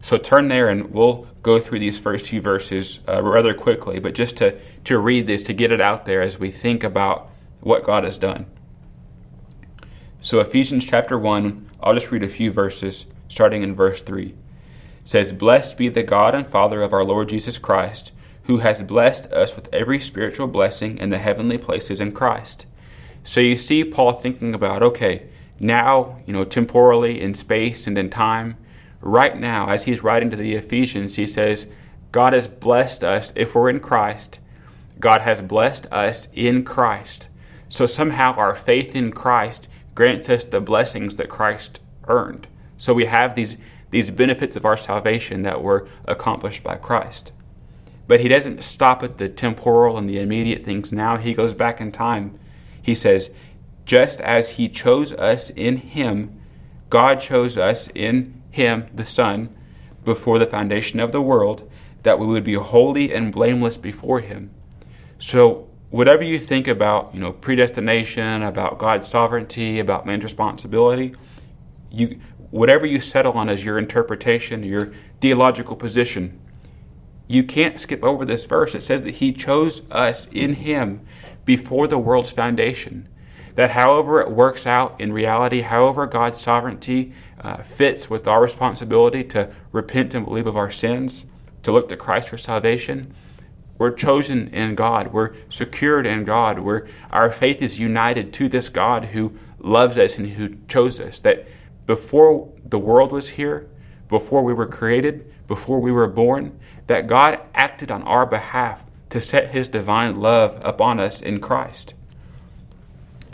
So 0.00 0.16
turn 0.16 0.48
there 0.48 0.68
and 0.68 0.90
we'll 0.92 1.26
go 1.42 1.58
through 1.58 1.78
these 1.78 1.98
first 1.98 2.28
few 2.28 2.40
verses 2.40 3.00
uh, 3.06 3.22
rather 3.22 3.54
quickly, 3.54 3.98
but 3.98 4.14
just 4.14 4.36
to, 4.38 4.58
to 4.84 4.98
read 4.98 5.26
this, 5.26 5.42
to 5.44 5.52
get 5.52 5.72
it 5.72 5.80
out 5.80 6.06
there 6.06 6.22
as 6.22 6.38
we 6.38 6.50
think 6.50 6.82
about 6.82 7.30
what 7.60 7.84
God 7.84 8.04
has 8.04 8.18
done. 8.18 8.46
So, 10.20 10.40
Ephesians 10.40 10.86
chapter 10.86 11.18
1, 11.18 11.70
I'll 11.82 11.94
just 11.94 12.10
read 12.10 12.22
a 12.22 12.28
few 12.30 12.50
verses, 12.50 13.04
starting 13.28 13.62
in 13.62 13.74
verse 13.74 14.00
3. 14.00 14.28
It 14.28 14.34
says, 15.04 15.34
Blessed 15.34 15.76
be 15.76 15.90
the 15.90 16.02
God 16.02 16.34
and 16.34 16.46
Father 16.46 16.80
of 16.80 16.94
our 16.94 17.04
Lord 17.04 17.28
Jesus 17.28 17.58
Christ, 17.58 18.12
who 18.44 18.58
has 18.58 18.82
blessed 18.82 19.26
us 19.26 19.56
with 19.56 19.68
every 19.72 19.98
spiritual 20.00 20.46
blessing 20.46 20.98
in 20.98 21.08
the 21.08 21.18
heavenly 21.18 21.58
places 21.58 22.00
in 22.00 22.12
Christ. 22.12 22.66
So, 23.22 23.40
you 23.40 23.56
see 23.56 23.84
Paul 23.84 24.12
thinking 24.12 24.54
about, 24.54 24.82
okay, 24.82 25.28
now, 25.58 26.20
you 26.26 26.32
know, 26.32 26.44
temporally 26.44 27.20
in 27.20 27.34
space 27.34 27.86
and 27.86 27.96
in 27.96 28.10
time, 28.10 28.56
right 29.00 29.38
now, 29.38 29.68
as 29.68 29.84
he's 29.84 30.02
writing 30.02 30.30
to 30.30 30.36
the 30.36 30.54
Ephesians, 30.54 31.16
he 31.16 31.26
says, 31.26 31.66
God 32.12 32.32
has 32.32 32.48
blessed 32.48 33.02
us 33.02 33.32
if 33.34 33.54
we're 33.54 33.70
in 33.70 33.80
Christ. 33.80 34.40
God 35.00 35.22
has 35.22 35.42
blessed 35.42 35.86
us 35.90 36.28
in 36.32 36.64
Christ. 36.64 37.28
So 37.68 37.86
somehow 37.86 38.34
our 38.34 38.54
faith 38.54 38.94
in 38.94 39.10
Christ 39.12 39.68
grants 39.94 40.28
us 40.28 40.44
the 40.44 40.60
blessings 40.60 41.16
that 41.16 41.28
Christ 41.28 41.80
earned. 42.08 42.46
So 42.76 42.94
we 42.94 43.06
have 43.06 43.34
these, 43.34 43.56
these 43.90 44.10
benefits 44.10 44.56
of 44.56 44.64
our 44.64 44.76
salvation 44.76 45.42
that 45.42 45.62
were 45.62 45.88
accomplished 46.06 46.62
by 46.62 46.76
Christ. 46.76 47.32
But 48.06 48.20
he 48.20 48.28
doesn't 48.28 48.62
stop 48.62 49.02
at 49.02 49.18
the 49.18 49.28
temporal 49.28 49.96
and 49.96 50.08
the 50.08 50.18
immediate 50.18 50.64
things 50.64 50.92
now. 50.92 51.16
He 51.16 51.34
goes 51.34 51.54
back 51.54 51.80
in 51.80 51.90
time. 51.90 52.38
He 52.80 52.94
says, 52.94 53.30
just 53.86 54.20
as 54.20 54.50
he 54.50 54.68
chose 54.68 55.12
us 55.12 55.50
in 55.50 55.78
him, 55.78 56.40
God 56.90 57.20
chose 57.20 57.56
us 57.56 57.88
in 57.94 58.42
him, 58.50 58.86
the 58.94 59.04
Son, 59.04 59.54
before 60.04 60.38
the 60.38 60.46
foundation 60.46 61.00
of 61.00 61.12
the 61.12 61.22
world, 61.22 61.70
that 62.02 62.18
we 62.18 62.26
would 62.26 62.44
be 62.44 62.54
holy 62.54 63.12
and 63.12 63.32
blameless 63.32 63.78
before 63.78 64.20
him. 64.20 64.50
So 65.18 65.68
whatever 65.90 66.22
you 66.22 66.38
think 66.38 66.68
about, 66.68 67.14
you 67.14 67.20
know, 67.20 67.32
predestination, 67.32 68.42
about 68.42 68.78
God's 68.78 69.06
sovereignty, 69.06 69.80
about 69.80 70.06
man's 70.06 70.24
responsibility, 70.24 71.14
you 71.90 72.20
whatever 72.50 72.86
you 72.86 73.00
settle 73.00 73.32
on 73.32 73.48
as 73.48 73.64
your 73.64 73.78
interpretation, 73.78 74.62
your 74.62 74.92
theological 75.20 75.74
position, 75.74 76.40
you 77.26 77.44
can't 77.44 77.80
skip 77.80 78.02
over 78.04 78.24
this 78.24 78.44
verse. 78.44 78.74
It 78.74 78.82
says 78.82 79.02
that 79.02 79.16
he 79.16 79.32
chose 79.32 79.82
us 79.90 80.26
in 80.32 80.54
him 80.54 81.00
before 81.44 81.86
the 81.86 81.98
world's 81.98 82.30
foundation 82.30 83.08
that 83.54 83.70
however 83.70 84.20
it 84.20 84.30
works 84.30 84.66
out 84.66 85.00
in 85.00 85.12
reality, 85.12 85.60
however 85.60 86.06
God's 86.06 86.40
sovereignty 86.40 87.12
uh, 87.40 87.62
fits 87.62 88.10
with 88.10 88.26
our 88.26 88.42
responsibility 88.42 89.22
to 89.24 89.50
repent 89.72 90.14
and 90.14 90.24
believe 90.24 90.46
of 90.46 90.56
our 90.56 90.70
sins, 90.70 91.24
to 91.62 91.72
look 91.72 91.88
to 91.88 91.96
Christ 91.96 92.28
for 92.28 92.38
salvation, 92.38 93.14
we're 93.78 93.92
chosen 93.92 94.48
in 94.48 94.74
God. 94.74 95.12
We're 95.12 95.34
secured 95.48 96.06
in 96.06 96.24
God. 96.24 96.58
We're, 96.58 96.86
our 97.10 97.30
faith 97.30 97.60
is 97.60 97.78
united 97.78 98.32
to 98.34 98.48
this 98.48 98.68
God 98.68 99.06
who 99.06 99.36
loves 99.58 99.98
us 99.98 100.18
and 100.18 100.30
who 100.30 100.56
chose 100.68 101.00
us. 101.00 101.20
That 101.20 101.46
before 101.86 102.52
the 102.64 102.78
world 102.78 103.12
was 103.12 103.30
here, 103.30 103.68
before 104.08 104.42
we 104.42 104.54
were 104.54 104.66
created, 104.66 105.32
before 105.48 105.80
we 105.80 105.90
were 105.90 106.06
born, 106.06 106.58
that 106.86 107.06
God 107.06 107.40
acted 107.54 107.90
on 107.90 108.02
our 108.02 108.26
behalf 108.26 108.84
to 109.10 109.20
set 109.20 109.52
his 109.52 109.68
divine 109.68 110.20
love 110.20 110.60
upon 110.62 111.00
us 111.00 111.20
in 111.20 111.40
Christ. 111.40 111.94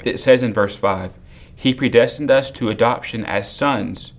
It 0.05 0.19
says 0.19 0.43
in 0.43 0.53
verse 0.53 0.77
5 0.77 1.13
He 1.55 1.75
predestined 1.75 2.31
us 2.31 2.51
to 2.53 2.71
adoption 2.71 3.25
as 3.25 3.51
sons 3.51 4.13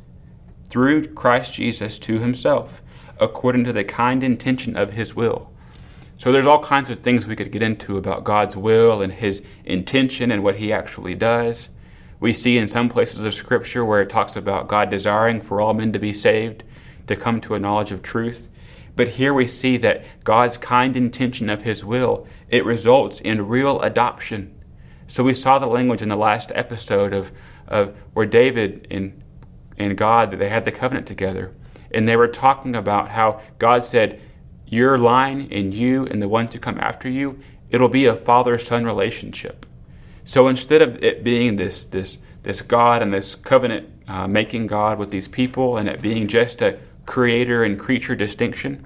through 0.69 1.07
Christ 1.13 1.53
Jesus 1.53 1.99
to 1.99 2.19
Himself, 2.19 2.81
according 3.19 3.65
to 3.65 3.73
the 3.73 3.83
kind 3.83 4.23
intention 4.23 4.77
of 4.77 4.91
His 4.91 5.15
will. 5.15 5.51
So 6.21 6.31
there's 6.31 6.45
all 6.45 6.61
kinds 6.61 6.91
of 6.91 6.99
things 6.99 7.25
we 7.25 7.35
could 7.35 7.51
get 7.51 7.63
into 7.63 7.97
about 7.97 8.23
God's 8.23 8.55
will 8.55 9.01
and 9.01 9.11
his 9.11 9.41
intention 9.65 10.31
and 10.31 10.43
what 10.43 10.57
he 10.57 10.71
actually 10.71 11.15
does. 11.15 11.69
We 12.19 12.31
see 12.31 12.59
in 12.59 12.67
some 12.67 12.89
places 12.89 13.21
of 13.21 13.33
Scripture 13.33 13.83
where 13.83 14.03
it 14.03 14.09
talks 14.09 14.35
about 14.35 14.67
God 14.67 14.91
desiring 14.91 15.41
for 15.41 15.59
all 15.59 15.73
men 15.73 15.91
to 15.93 15.97
be 15.97 16.13
saved, 16.13 16.63
to 17.07 17.15
come 17.15 17.41
to 17.41 17.55
a 17.55 17.59
knowledge 17.59 17.91
of 17.91 18.03
truth. 18.03 18.47
But 18.95 19.09
here 19.09 19.33
we 19.33 19.47
see 19.47 19.77
that 19.77 20.03
God's 20.23 20.57
kind 20.57 20.95
intention 20.95 21.49
of 21.49 21.61
his 21.61 21.85
will, 21.85 22.27
it 22.49 22.65
results 22.65 23.19
in 23.21 23.47
real 23.47 23.79
adoption. 23.81 24.55
So 25.07 25.23
we 25.23 25.33
saw 25.33 25.59
the 25.59 25.67
language 25.67 26.01
in 26.01 26.09
the 26.09 26.15
last 26.15 26.51
episode 26.55 27.13
of, 27.13 27.31
of 27.67 27.95
where 28.13 28.25
David 28.25 28.87
and, 28.89 29.21
and 29.77 29.97
God, 29.97 30.31
that 30.31 30.37
they 30.37 30.49
had 30.49 30.65
the 30.65 30.71
covenant 30.71 31.07
together. 31.07 31.53
And 31.91 32.07
they 32.07 32.15
were 32.15 32.27
talking 32.27 32.75
about 32.75 33.09
how 33.09 33.41
God 33.59 33.85
said, 33.85 34.21
Your 34.65 34.97
line 34.97 35.49
and 35.51 35.73
you 35.73 36.05
and 36.05 36.21
the 36.21 36.29
ones 36.29 36.53
who 36.53 36.59
come 36.59 36.77
after 36.79 37.09
you, 37.09 37.39
it'll 37.69 37.89
be 37.89 38.05
a 38.05 38.15
father 38.15 38.57
son 38.57 38.85
relationship. 38.85 39.65
So 40.23 40.47
instead 40.47 40.81
of 40.81 41.03
it 41.03 41.23
being 41.23 41.55
this, 41.55 41.83
this, 41.85 42.17
this 42.43 42.61
God 42.61 43.01
and 43.01 43.13
this 43.13 43.35
covenant 43.35 43.89
uh, 44.07 44.27
making 44.27 44.67
God 44.67 44.97
with 44.97 45.09
these 45.09 45.27
people 45.27 45.77
and 45.77 45.89
it 45.89 46.01
being 46.01 46.27
just 46.27 46.61
a 46.61 46.79
creator 47.05 47.63
and 47.63 47.79
creature 47.79 48.15
distinction, 48.15 48.83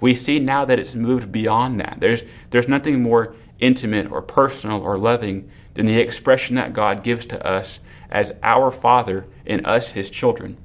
we 0.00 0.14
see 0.14 0.38
now 0.38 0.64
that 0.64 0.78
it's 0.78 0.94
moved 0.94 1.32
beyond 1.32 1.80
that. 1.80 1.98
There's, 2.00 2.22
there's 2.50 2.68
nothing 2.68 3.02
more 3.02 3.34
intimate 3.58 4.10
or 4.10 4.20
personal 4.20 4.82
or 4.82 4.98
loving 4.98 5.50
than 5.74 5.86
the 5.86 5.98
expression 5.98 6.56
that 6.56 6.72
God 6.72 7.02
gives 7.02 7.26
to 7.26 7.46
us 7.46 7.80
as 8.10 8.32
our 8.42 8.70
Father 8.70 9.26
and 9.46 9.66
us, 9.66 9.92
His 9.92 10.10
children. 10.10 10.56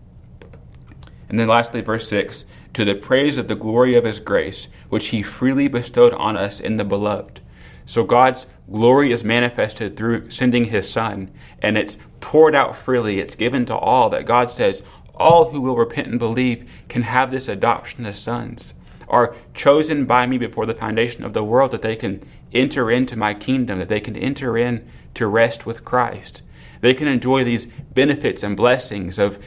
And 1.29 1.39
then 1.39 1.47
lastly, 1.47 1.81
verse 1.81 2.07
6 2.09 2.45
to 2.73 2.85
the 2.85 2.95
praise 2.95 3.37
of 3.37 3.47
the 3.47 3.55
glory 3.55 3.95
of 3.95 4.03
His 4.03 4.19
grace, 4.19 4.67
which 4.89 5.07
He 5.07 5.23
freely 5.23 5.67
bestowed 5.67 6.13
on 6.13 6.37
us 6.37 6.59
in 6.59 6.77
the 6.77 6.85
beloved. 6.85 7.41
So 7.85 8.03
God's 8.03 8.45
glory 8.71 9.11
is 9.11 9.23
manifested 9.23 9.97
through 9.97 10.29
sending 10.29 10.65
His 10.65 10.89
Son, 10.89 11.31
and 11.61 11.77
it's 11.77 11.97
poured 12.19 12.53
out 12.53 12.75
freely. 12.75 13.19
It's 13.19 13.35
given 13.35 13.65
to 13.65 13.75
all 13.75 14.09
that 14.11 14.25
God 14.25 14.51
says 14.51 14.83
all 15.19 15.51
who 15.51 15.61
will 15.61 15.75
repent 15.75 16.07
and 16.07 16.19
believe 16.19 16.69
can 16.87 17.03
have 17.03 17.31
this 17.31 17.47
adoption 17.47 18.05
as 18.05 18.19
sons, 18.19 18.73
are 19.07 19.35
chosen 19.53 20.05
by 20.05 20.27
me 20.27 20.37
before 20.37 20.65
the 20.65 20.73
foundation 20.73 21.23
of 21.23 21.33
the 21.33 21.43
world 21.43 21.71
that 21.71 21.81
they 21.81 21.95
can 21.95 22.21
enter 22.53 22.91
into 22.91 23.15
my 23.15 23.33
kingdom, 23.33 23.79
that 23.79 23.89
they 23.89 23.99
can 23.99 24.15
enter 24.15 24.57
in 24.57 24.87
to 25.15 25.27
rest 25.27 25.65
with 25.65 25.83
Christ. 25.83 26.43
They 26.81 26.93
can 26.93 27.07
enjoy 27.07 27.43
these 27.43 27.67
benefits 27.93 28.43
and 28.43 28.55
blessings 28.55 29.19
of 29.19 29.39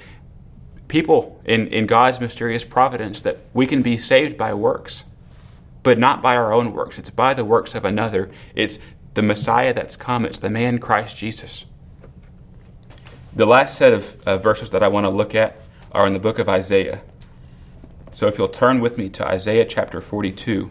people 0.89 1.41
in, 1.45 1.69
in 1.69 1.87
God's 1.87 2.21
mysterious 2.21 2.65
providence 2.65 3.23
that 3.23 3.39
we 3.55 3.67
can 3.67 3.83
be 3.83 3.97
saved 3.97 4.37
by 4.37 4.53
works 4.53 5.05
but 5.83 5.99
not 5.99 6.23
by 6.23 6.37
our 6.37 6.53
own 6.53 6.73
works. 6.73 6.99
It's 6.99 7.11
by 7.11 7.35
the 7.35 7.45
works 7.45 7.75
of 7.75 7.85
another. 7.85 8.31
It's 8.55 8.79
the 9.15 9.23
Messiah 9.23 9.75
that's 9.75 9.97
come, 9.97 10.25
it's 10.25 10.39
the 10.39 10.51
man 10.51 10.79
Christ 10.79 11.17
Jesus. 11.17 11.65
The 13.35 13.47
last 13.47 13.77
set 13.77 13.93
of 13.93 14.21
uh, 14.23 14.39
verses 14.39 14.71
that 14.71 14.83
I 14.83 14.89
want 14.89 15.05
to 15.05 15.11
look 15.11 15.35
at 15.35 15.62
are 15.93 16.07
in 16.07 16.13
the 16.13 16.19
book 16.19 16.39
of 16.39 16.49
Isaiah. 16.49 17.03
So 18.11 18.27
if 18.27 18.37
you'll 18.37 18.49
turn 18.49 18.81
with 18.81 18.99
me 18.99 19.09
to 19.11 19.27
Isaiah 19.27 19.65
chapter 19.65 20.01
42. 20.01 20.71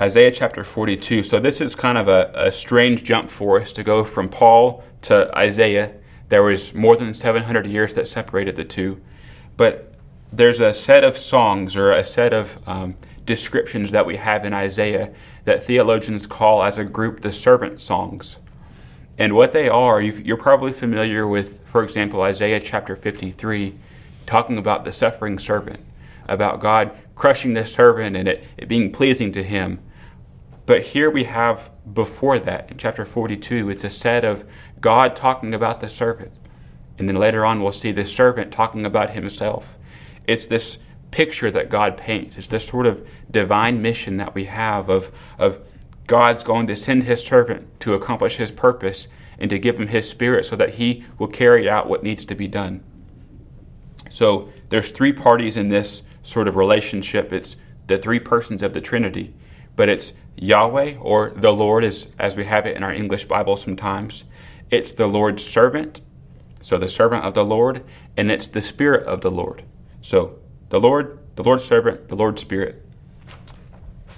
Isaiah 0.00 0.30
chapter 0.30 0.64
42. 0.64 1.22
So 1.22 1.38
this 1.38 1.60
is 1.60 1.74
kind 1.74 1.98
of 1.98 2.08
a, 2.08 2.32
a 2.34 2.52
strange 2.52 3.04
jump 3.04 3.28
for 3.28 3.60
us 3.60 3.72
to 3.72 3.82
go 3.82 4.02
from 4.02 4.28
Paul 4.28 4.82
to 5.02 5.30
Isaiah. 5.36 5.92
There 6.30 6.42
was 6.42 6.72
more 6.72 6.96
than 6.96 7.12
700 7.12 7.66
years 7.66 7.92
that 7.94 8.06
separated 8.06 8.56
the 8.56 8.64
two. 8.64 9.00
But 9.56 9.94
there's 10.32 10.60
a 10.60 10.72
set 10.72 11.04
of 11.04 11.18
songs 11.18 11.76
or 11.76 11.90
a 11.90 12.04
set 12.04 12.32
of 12.32 12.58
um, 12.66 12.96
descriptions 13.26 13.90
that 13.90 14.06
we 14.06 14.16
have 14.16 14.44
in 14.46 14.54
Isaiah 14.54 15.12
that 15.44 15.64
theologians 15.64 16.26
call 16.26 16.62
as 16.62 16.78
a 16.78 16.84
group 16.84 17.20
the 17.20 17.32
servant 17.32 17.80
songs. 17.80 18.38
And 19.20 19.34
what 19.34 19.52
they 19.52 19.68
are, 19.68 20.00
you're 20.00 20.38
probably 20.38 20.72
familiar 20.72 21.28
with, 21.28 21.60
for 21.68 21.84
example, 21.84 22.22
Isaiah 22.22 22.58
chapter 22.58 22.96
53, 22.96 23.78
talking 24.24 24.56
about 24.56 24.86
the 24.86 24.92
suffering 24.92 25.38
servant, 25.38 25.84
about 26.26 26.58
God 26.58 26.92
crushing 27.14 27.52
the 27.52 27.66
servant 27.66 28.16
and 28.16 28.26
it, 28.26 28.44
it 28.56 28.66
being 28.66 28.90
pleasing 28.90 29.30
to 29.32 29.42
him. 29.42 29.78
But 30.64 30.80
here 30.80 31.10
we 31.10 31.24
have 31.24 31.68
before 31.92 32.38
that, 32.38 32.70
in 32.70 32.78
chapter 32.78 33.04
42, 33.04 33.68
it's 33.68 33.84
a 33.84 33.90
set 33.90 34.24
of 34.24 34.46
God 34.80 35.14
talking 35.14 35.52
about 35.52 35.80
the 35.80 35.88
servant. 35.90 36.32
And 36.98 37.06
then 37.06 37.16
later 37.16 37.44
on, 37.44 37.62
we'll 37.62 37.72
see 37.72 37.92
the 37.92 38.06
servant 38.06 38.50
talking 38.50 38.86
about 38.86 39.10
himself. 39.10 39.76
It's 40.26 40.46
this 40.46 40.78
picture 41.10 41.50
that 41.50 41.68
God 41.68 41.98
paints. 41.98 42.38
It's 42.38 42.46
this 42.46 42.66
sort 42.66 42.86
of 42.86 43.06
divine 43.30 43.82
mission 43.82 44.16
that 44.16 44.34
we 44.34 44.46
have 44.46 44.88
of, 44.88 45.12
of 45.38 45.60
God's 46.10 46.42
going 46.42 46.66
to 46.66 46.74
send 46.74 47.04
his 47.04 47.22
servant 47.22 47.78
to 47.78 47.94
accomplish 47.94 48.34
his 48.34 48.50
purpose 48.50 49.06
and 49.38 49.48
to 49.48 49.60
give 49.60 49.78
him 49.78 49.86
his 49.86 50.08
spirit 50.08 50.44
so 50.44 50.56
that 50.56 50.70
he 50.70 51.04
will 51.20 51.28
carry 51.28 51.70
out 51.70 51.88
what 51.88 52.02
needs 52.02 52.24
to 52.24 52.34
be 52.34 52.48
done. 52.48 52.82
So 54.08 54.48
there's 54.70 54.90
three 54.90 55.12
parties 55.12 55.56
in 55.56 55.68
this 55.68 56.02
sort 56.24 56.48
of 56.48 56.56
relationship. 56.56 57.32
It's 57.32 57.56
the 57.86 57.96
three 57.96 58.18
persons 58.18 58.60
of 58.60 58.72
the 58.72 58.80
Trinity, 58.80 59.32
but 59.76 59.88
it's 59.88 60.12
Yahweh 60.34 60.96
or 60.96 61.30
the 61.30 61.52
Lord 61.52 61.84
as, 61.84 62.08
as 62.18 62.34
we 62.34 62.44
have 62.44 62.66
it 62.66 62.76
in 62.76 62.82
our 62.82 62.92
English 62.92 63.26
Bible 63.26 63.56
sometimes. 63.56 64.24
It's 64.68 64.92
the 64.92 65.06
Lord's 65.06 65.46
servant, 65.46 66.00
so 66.60 66.76
the 66.76 66.88
servant 66.88 67.24
of 67.24 67.34
the 67.34 67.44
Lord, 67.44 67.84
and 68.16 68.32
it's 68.32 68.48
the 68.48 68.60
Spirit 68.60 69.06
of 69.06 69.20
the 69.20 69.30
Lord. 69.30 69.62
So, 70.00 70.40
the 70.70 70.80
Lord, 70.80 71.20
the 71.36 71.44
Lord's 71.44 71.64
servant, 71.64 72.08
the 72.08 72.16
Lord's 72.16 72.42
Spirit. 72.42 72.84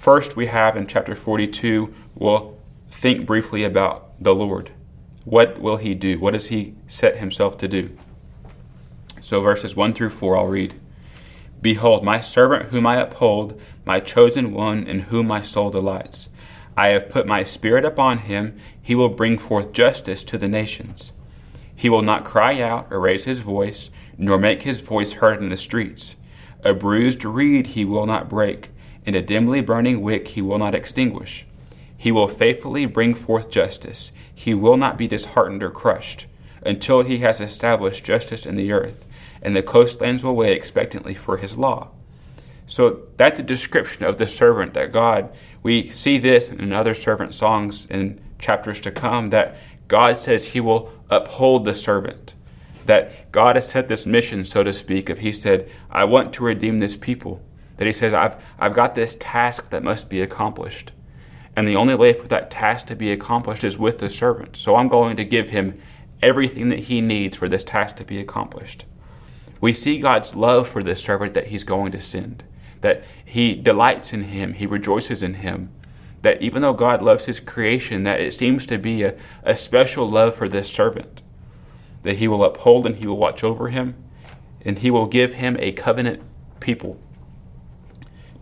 First, 0.03 0.35
we 0.35 0.47
have 0.47 0.75
in 0.75 0.85
chapter 0.85 1.15
42, 1.15 1.93
we'll 2.13 2.57
think 2.89 3.25
briefly 3.25 3.63
about 3.63 4.21
the 4.21 4.35
Lord. 4.35 4.69
What 5.23 5.61
will 5.61 5.77
he 5.77 5.95
do? 5.95 6.19
What 6.19 6.33
does 6.33 6.47
he 6.47 6.75
set 6.89 7.15
himself 7.15 7.57
to 7.59 7.69
do? 7.69 7.97
So, 9.21 9.39
verses 9.39 9.77
1 9.77 9.93
through 9.93 10.09
4, 10.09 10.35
I'll 10.35 10.47
read. 10.47 10.73
Behold, 11.61 12.03
my 12.03 12.19
servant 12.19 12.65
whom 12.65 12.85
I 12.85 12.97
uphold, 12.97 13.57
my 13.85 14.01
chosen 14.01 14.51
one 14.51 14.85
in 14.85 14.99
whom 15.03 15.27
my 15.27 15.41
soul 15.41 15.69
delights. 15.69 16.27
I 16.75 16.87
have 16.89 17.07
put 17.07 17.25
my 17.25 17.45
spirit 17.45 17.85
upon 17.85 18.17
him. 18.17 18.57
He 18.81 18.95
will 18.95 19.07
bring 19.07 19.37
forth 19.37 19.71
justice 19.71 20.25
to 20.25 20.37
the 20.37 20.49
nations. 20.49 21.13
He 21.73 21.87
will 21.87 22.01
not 22.01 22.25
cry 22.25 22.59
out 22.59 22.91
or 22.91 22.99
raise 22.99 23.23
his 23.23 23.39
voice 23.39 23.89
nor 24.17 24.37
make 24.37 24.63
his 24.63 24.81
voice 24.81 25.13
heard 25.13 25.41
in 25.41 25.47
the 25.47 25.55
streets. 25.55 26.17
A 26.65 26.73
bruised 26.73 27.23
reed 27.23 27.67
he 27.67 27.85
will 27.85 28.05
not 28.05 28.27
break, 28.27 28.69
and 29.05 29.15
a 29.15 29.21
dimly 29.21 29.61
burning 29.61 30.01
wick 30.01 30.29
he 30.29 30.41
will 30.41 30.57
not 30.57 30.75
extinguish. 30.75 31.45
He 31.97 32.11
will 32.11 32.27
faithfully 32.27 32.85
bring 32.85 33.15
forth 33.15 33.49
justice. 33.49 34.11
He 34.33 34.53
will 34.53 34.77
not 34.77 34.97
be 34.97 35.07
disheartened 35.07 35.63
or 35.63 35.69
crushed, 35.69 36.25
until 36.65 37.03
he 37.03 37.19
has 37.19 37.39
established 37.39 38.03
justice 38.05 38.45
in 38.45 38.55
the 38.55 38.71
earth, 38.71 39.05
and 39.41 39.55
the 39.55 39.63
coastlands 39.63 40.23
will 40.23 40.35
wait 40.35 40.55
expectantly 40.55 41.13
for 41.13 41.37
his 41.37 41.57
law. 41.57 41.89
So 42.65 43.01
that's 43.17 43.39
a 43.39 43.43
description 43.43 44.05
of 44.05 44.17
the 44.17 44.27
servant 44.27 44.73
that 44.73 44.91
God, 44.91 45.33
we 45.61 45.87
see 45.89 46.17
this 46.17 46.49
in 46.49 46.71
other 46.71 46.93
servant 46.93 47.33
songs 47.33 47.87
in 47.89 48.21
chapters 48.39 48.79
to 48.81 48.91
come, 48.91 49.29
that 49.31 49.57
God 49.87 50.17
says 50.17 50.45
he 50.45 50.59
will 50.59 50.91
uphold 51.09 51.65
the 51.65 51.73
servant 51.73 52.33
that 52.85 53.31
God 53.31 53.55
has 53.55 53.67
set 53.67 53.87
this 53.87 54.05
mission, 54.05 54.43
so 54.43 54.63
to 54.63 54.73
speak, 54.73 55.09
of 55.09 55.19
He 55.19 55.33
said, 55.33 55.69
I 55.89 56.03
want 56.05 56.33
to 56.33 56.43
redeem 56.43 56.79
this 56.79 56.97
people. 56.97 57.41
That 57.77 57.87
He 57.87 57.93
says, 57.93 58.13
I've, 58.13 58.37
I've 58.59 58.73
got 58.73 58.95
this 58.95 59.17
task 59.19 59.69
that 59.69 59.83
must 59.83 60.09
be 60.09 60.21
accomplished. 60.21 60.91
And 61.55 61.67
the 61.67 61.75
only 61.75 61.95
way 61.95 62.13
for 62.13 62.27
that 62.29 62.49
task 62.49 62.87
to 62.87 62.95
be 62.95 63.11
accomplished 63.11 63.63
is 63.63 63.77
with 63.77 63.99
the 63.99 64.09
servant. 64.09 64.55
So 64.55 64.75
I'm 64.75 64.87
going 64.87 65.17
to 65.17 65.23
give 65.23 65.49
him 65.49 65.79
everything 66.21 66.69
that 66.69 66.79
he 66.79 67.01
needs 67.01 67.37
for 67.37 67.47
this 67.47 67.63
task 67.63 67.95
to 67.97 68.03
be 68.05 68.19
accomplished. 68.19 68.85
We 69.61 69.73
see 69.73 69.99
God's 69.99 70.35
love 70.35 70.67
for 70.67 70.81
this 70.81 71.01
servant 71.01 71.33
that 71.35 71.47
he's 71.47 71.63
going 71.63 71.91
to 71.91 72.01
send, 72.01 72.43
that 72.81 73.03
he 73.23 73.55
delights 73.55 74.13
in 74.13 74.23
him, 74.23 74.53
he 74.53 74.65
rejoices 74.65 75.21
in 75.21 75.35
him. 75.35 75.69
That 76.21 76.41
even 76.41 76.61
though 76.61 76.73
God 76.73 77.01
loves 77.01 77.25
his 77.25 77.39
creation, 77.39 78.03
that 78.03 78.19
it 78.19 78.33
seems 78.33 78.65
to 78.67 78.77
be 78.77 79.03
a, 79.03 79.15
a 79.43 79.55
special 79.55 80.09
love 80.09 80.35
for 80.35 80.47
this 80.47 80.71
servant 80.71 81.21
that 82.03 82.17
he 82.17 82.27
will 82.27 82.43
uphold 82.43 82.85
and 82.85 82.97
he 82.97 83.07
will 83.07 83.17
watch 83.17 83.43
over 83.43 83.69
him, 83.69 83.95
and 84.61 84.79
he 84.79 84.91
will 84.91 85.07
give 85.07 85.35
him 85.35 85.57
a 85.59 85.71
covenant 85.71 86.21
people. 86.59 86.99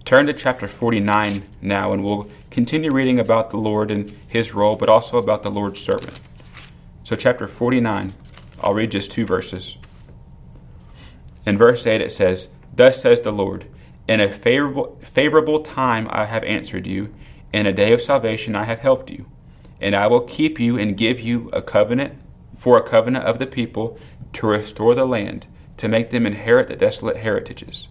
Turn 0.06 0.26
to 0.26 0.34
chapter 0.34 0.68
49 0.68 1.44
now, 1.62 1.94
and 1.94 2.04
we'll 2.04 2.30
continue 2.50 2.92
reading 2.92 3.20
about 3.20 3.50
the 3.50 3.58
Lord 3.58 3.92
and 3.92 4.18
his 4.28 4.54
role, 4.54 4.76
but 4.76 4.90
also 4.90 5.18
about 5.18 5.44
the 5.44 5.52
Lord's 5.52 5.80
servant. 5.80 6.20
So, 7.04 7.16
chapter 7.16 7.48
49, 7.48 8.14
I'll 8.60 8.74
read 8.74 8.92
just 8.92 9.12
two 9.12 9.26
verses. 9.26 9.78
In 11.46 11.58
verse 11.58 11.86
8, 11.86 12.02
it 12.02 12.12
says, 12.12 12.50
Thus 12.76 13.02
says 13.02 13.22
the 13.22 13.32
Lord, 13.32 13.66
In 14.08 14.20
a 14.20 14.32
favorable, 14.32 15.00
favorable 15.02 15.62
time 15.62 16.08
I 16.12 16.26
have 16.26 16.44
answered 16.44 16.88
you, 16.88 17.14
in 17.54 17.66
a 17.66 17.74
day 17.74 17.94
of 17.94 18.02
salvation 18.02 18.56
I 18.56 18.66
have 18.66 18.80
helped 18.80 19.12
you, 19.12 19.26
and 19.80 19.96
I 19.96 20.08
will 20.08 20.22
keep 20.22 20.60
you 20.60 20.78
and 20.78 20.98
give 20.98 21.20
you 21.20 21.50
a 21.54 21.62
covenant 21.62 22.16
for 22.58 22.78
a 22.78 22.88
covenant 22.88 23.26
of 23.26 23.40
the 23.40 23.48
people 23.48 23.98
to 24.34 24.48
restore 24.48 24.96
the 24.96 25.06
land, 25.06 25.48
to 25.78 25.88
make 25.88 26.10
them 26.10 26.26
inherit 26.26 26.68
the 26.68 26.76
desolate 26.76 27.18
heritages. 27.18 27.88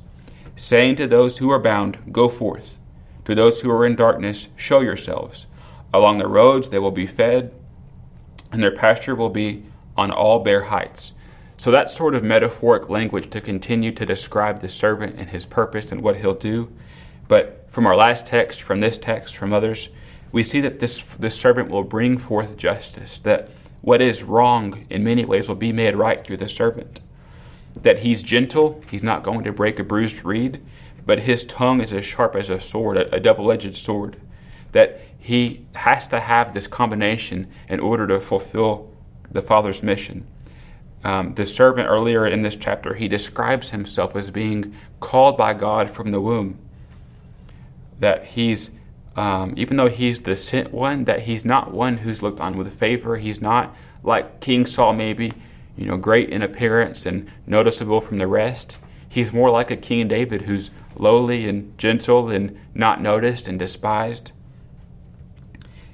Saying 0.60 0.94
to 0.94 1.06
those 1.06 1.38
who 1.38 1.50
are 1.50 1.58
bound, 1.58 2.12
Go 2.12 2.28
forth. 2.28 2.78
To 3.24 3.34
those 3.34 3.60
who 3.60 3.70
are 3.70 3.86
in 3.86 3.96
darkness, 3.96 4.48
show 4.56 4.80
yourselves. 4.80 5.46
Along 5.92 6.18
the 6.18 6.28
roads 6.28 6.68
they 6.68 6.78
will 6.78 6.90
be 6.90 7.06
fed, 7.06 7.52
and 8.52 8.62
their 8.62 8.74
pasture 8.74 9.14
will 9.14 9.30
be 9.30 9.64
on 9.96 10.10
all 10.10 10.40
bare 10.40 10.64
heights. 10.64 11.12
So 11.56 11.70
that 11.70 11.90
sort 11.90 12.14
of 12.14 12.22
metaphoric 12.22 12.88
language 12.88 13.30
to 13.30 13.40
continue 13.40 13.92
to 13.92 14.06
describe 14.06 14.60
the 14.60 14.68
servant 14.68 15.16
and 15.18 15.30
his 15.30 15.46
purpose 15.46 15.92
and 15.92 16.02
what 16.02 16.16
he'll 16.16 16.34
do. 16.34 16.70
But 17.26 17.66
from 17.68 17.86
our 17.86 17.96
last 17.96 18.26
text, 18.26 18.62
from 18.62 18.80
this 18.80 18.98
text, 18.98 19.36
from 19.36 19.52
others, 19.52 19.88
we 20.32 20.42
see 20.44 20.60
that 20.60 20.80
this, 20.80 21.02
this 21.18 21.38
servant 21.38 21.70
will 21.70 21.84
bring 21.84 22.18
forth 22.18 22.56
justice, 22.56 23.18
that 23.20 23.50
what 23.80 24.00
is 24.02 24.22
wrong 24.22 24.86
in 24.90 25.04
many 25.04 25.24
ways 25.24 25.48
will 25.48 25.56
be 25.56 25.72
made 25.72 25.96
right 25.96 26.24
through 26.24 26.38
the 26.38 26.48
servant. 26.48 27.00
That 27.82 28.00
he's 28.00 28.22
gentle, 28.22 28.82
he's 28.90 29.02
not 29.02 29.22
going 29.22 29.44
to 29.44 29.52
break 29.52 29.78
a 29.78 29.84
bruised 29.84 30.24
reed, 30.24 30.62
but 31.06 31.20
his 31.20 31.44
tongue 31.44 31.80
is 31.80 31.92
as 31.92 32.04
sharp 32.04 32.36
as 32.36 32.50
a 32.50 32.60
sword, 32.60 32.96
a, 32.96 33.14
a 33.14 33.20
double 33.20 33.50
edged 33.50 33.76
sword. 33.76 34.20
That 34.72 35.00
he 35.18 35.66
has 35.72 36.06
to 36.08 36.20
have 36.20 36.54
this 36.54 36.66
combination 36.66 37.48
in 37.68 37.80
order 37.80 38.06
to 38.08 38.20
fulfill 38.20 38.90
the 39.30 39.42
Father's 39.42 39.82
mission 39.82 40.26
um, 41.02 41.34
the 41.34 41.46
servant 41.46 41.88
earlier 41.88 42.26
in 42.26 42.42
this 42.42 42.56
chapter, 42.56 42.94
he 42.94 43.08
describes 43.08 43.70
himself 43.70 44.14
as 44.14 44.30
being 44.30 44.74
called 45.00 45.36
by 45.36 45.54
God 45.54 45.90
from 45.90 46.12
the 46.12 46.20
womb. 46.20 46.58
That 47.98 48.24
he's, 48.24 48.70
um, 49.16 49.54
even 49.56 49.76
though 49.76 49.88
he's 49.88 50.22
the 50.22 50.36
sent 50.36 50.72
one, 50.72 51.04
that 51.04 51.22
he's 51.22 51.44
not 51.44 51.72
one 51.72 51.98
who's 51.98 52.22
looked 52.22 52.40
on 52.40 52.56
with 52.56 52.78
favor. 52.78 53.16
He's 53.16 53.40
not 53.40 53.74
like 54.02 54.40
King 54.40 54.66
Saul, 54.66 54.92
maybe, 54.92 55.32
you 55.76 55.86
know, 55.86 55.96
great 55.96 56.28
in 56.28 56.42
appearance 56.42 57.06
and 57.06 57.30
noticeable 57.46 58.00
from 58.00 58.18
the 58.18 58.26
rest. 58.26 58.76
He's 59.08 59.32
more 59.32 59.50
like 59.50 59.70
a 59.70 59.76
King 59.76 60.08
David 60.08 60.42
who's 60.42 60.70
lowly 60.96 61.48
and 61.48 61.76
gentle 61.78 62.30
and 62.30 62.58
not 62.74 63.02
noticed 63.02 63.48
and 63.48 63.58
despised. 63.58 64.32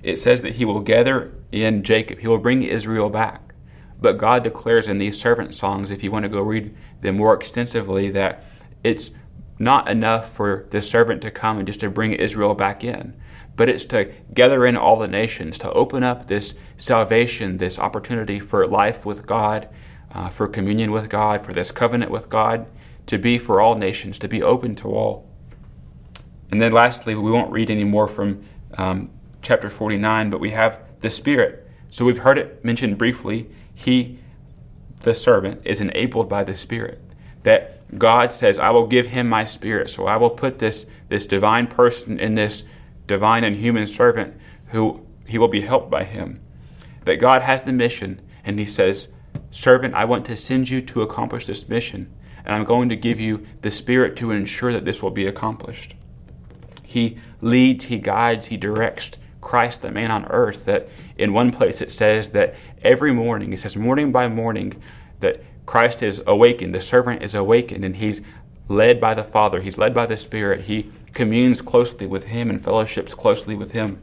It 0.03 0.17
says 0.17 0.43
that 0.43 0.55
he 0.55 0.65
will 0.65 0.81
gather 0.81 1.33
in 1.51 1.83
Jacob, 1.83 2.19
he 2.19 2.29
will 2.29 2.39
bring 2.39 2.63
Israel 2.63 3.11
back. 3.11 3.55
But 4.01 4.19
God 4.19 4.45
declares 4.45 4.89
in 4.89 4.99
these 4.99 5.19
servant 5.19 5.55
songs, 5.55 5.91
if 5.91 6.05
you 6.05 6.11
want 6.11 6.25
to 6.25 6.29
go 6.29 6.41
read 6.41 6.75
them 7.01 7.17
more 7.17 7.35
extensively, 7.35 8.11
that 8.11 8.45
it's 8.85 9.11
not 9.59 9.89
enough 9.89 10.33
for 10.33 10.67
the 10.71 10.83
servant 10.83 11.23
to 11.23 11.31
come 11.31 11.59
and 11.59 11.67
just 11.67 11.81
to 11.81 11.91
bring 11.91 12.13
Israel 12.13 12.55
back 12.55 12.85
in, 12.85 13.15
but 13.57 13.69
it's 13.69 13.85
to 13.87 14.13
gather 14.35 14.67
in 14.67 14.77
all 14.77 14.99
the 14.99 15.09
nations, 15.09 15.59
to 15.59 15.73
open 15.73 16.03
up 16.03 16.27
this 16.27 16.55
salvation, 16.77 17.57
this 17.57 17.79
opportunity 17.79 18.39
for 18.39 18.67
life 18.67 19.05
with 19.05 19.27
God, 19.27 19.69
uh, 20.13 20.29
for 20.29 20.47
communion 20.47 20.93
with 20.93 21.09
God, 21.09 21.45
for 21.45 21.53
this 21.53 21.71
covenant 21.71 22.11
with 22.11 22.29
God, 22.29 22.67
to 23.07 23.19
be 23.19 23.39
for 23.39 23.61
all 23.61 23.75
nations, 23.75 24.19
to 24.19 24.29
be 24.29 24.43
open 24.43 24.75
to 24.77 24.89
all. 24.89 25.29
And 26.51 26.61
then 26.61 26.73
lastly, 26.73 27.15
we 27.15 27.31
won't 27.31 27.51
read 27.51 27.71
any 27.71 27.85
more 27.85 28.07
from 28.07 28.43
um, 28.79 29.11
chapter 29.43 29.71
49, 29.71 30.31
but 30.31 30.41
we 30.41 30.51
have 30.51 30.81
the 31.01 31.11
Spirit. 31.11 31.69
So 31.89 32.05
we've 32.05 32.19
heard 32.19 32.39
it 32.39 32.65
mentioned 32.65 32.99
briefly 32.99 33.49
he, 33.75 34.19
the 35.01 35.15
servant, 35.15 35.63
is 35.65 35.81
enabled 35.81 36.29
by 36.29 36.45
the 36.45 36.55
Spirit. 36.55 37.01
That 37.43 37.77
God 37.99 38.33
says, 38.33 38.59
I 38.59 38.71
will 38.71 38.87
give 38.87 39.07
him 39.07 39.29
my 39.29 39.45
spirit. 39.45 39.89
So 39.89 40.07
I 40.07 40.17
will 40.17 40.31
put 40.31 40.59
this, 40.59 40.87
this 41.09 41.27
divine 41.27 41.69
person 41.69 42.19
in 42.19 42.35
this 42.35 42.65
divine 43.07 43.45
and 43.45 43.57
human 43.57 43.87
servant 43.87 44.37
who 44.67 45.07
he 45.27 45.39
will 45.39 45.49
be 45.49 45.61
helped 45.61 45.91
by 45.91 46.05
him. 46.05 46.41
That 47.05 47.17
God 47.17 47.43
has 47.43 47.63
the 47.63 47.73
mission, 47.73 48.21
and 48.45 48.59
he 48.59 48.67
says, 48.67 49.09
Servant, 49.51 49.95
I 49.95 50.05
want 50.05 50.25
to 50.27 50.37
send 50.37 50.69
you 50.69 50.81
to 50.83 51.03
accomplish 51.03 51.47
this 51.47 51.69
mission, 51.69 52.13
and 52.45 52.55
I'm 52.55 52.65
going 52.65 52.89
to 52.89 52.97
give 52.97 53.21
you 53.21 53.47
the 53.63 53.71
Spirit 53.71 54.17
to 54.17 54.31
ensure 54.31 54.73
that 54.73 54.85
this 54.85 55.03
will 55.03 55.11
be 55.11 55.27
accomplished. 55.27 55.95
He 56.83 57.19
leads, 57.41 57.87
he 57.87 57.99
guides, 57.99 58.47
he 58.47 58.57
directs 58.57 59.19
Christ, 59.41 59.83
the 59.83 59.91
man 59.91 60.11
on 60.11 60.25
earth, 60.27 60.65
that 60.65 60.89
in 61.19 61.33
one 61.33 61.53
place 61.53 61.81
it 61.81 61.93
says 61.93 62.31
that 62.31 62.57
every 62.83 63.13
morning, 63.13 63.53
it 63.53 63.61
says 63.61 63.77
morning 63.77 64.11
by 64.11 64.29
morning, 64.29 64.83
that 65.21 65.43
Christ 65.67 66.03
is 66.03 66.23
awakened, 66.27 66.75
the 66.75 66.81
servant 66.81 67.23
is 67.23 67.35
awakened, 67.35 67.85
and 67.85 67.97
he's 67.97 68.23
led 68.69 69.01
by 69.01 69.15
the 69.15 69.25
Father, 69.25 69.61
he's 69.61 69.79
led 69.79 69.95
by 69.95 70.07
the 70.07 70.17
Spirit, 70.17 70.63
he 70.63 70.91
communes 71.15 71.63
closely 71.63 72.07
with 72.07 72.25
him 72.25 72.51
and 72.51 72.63
fellowships 72.63 73.15
closely 73.15 73.55
with 73.55 73.73
him. 73.73 73.99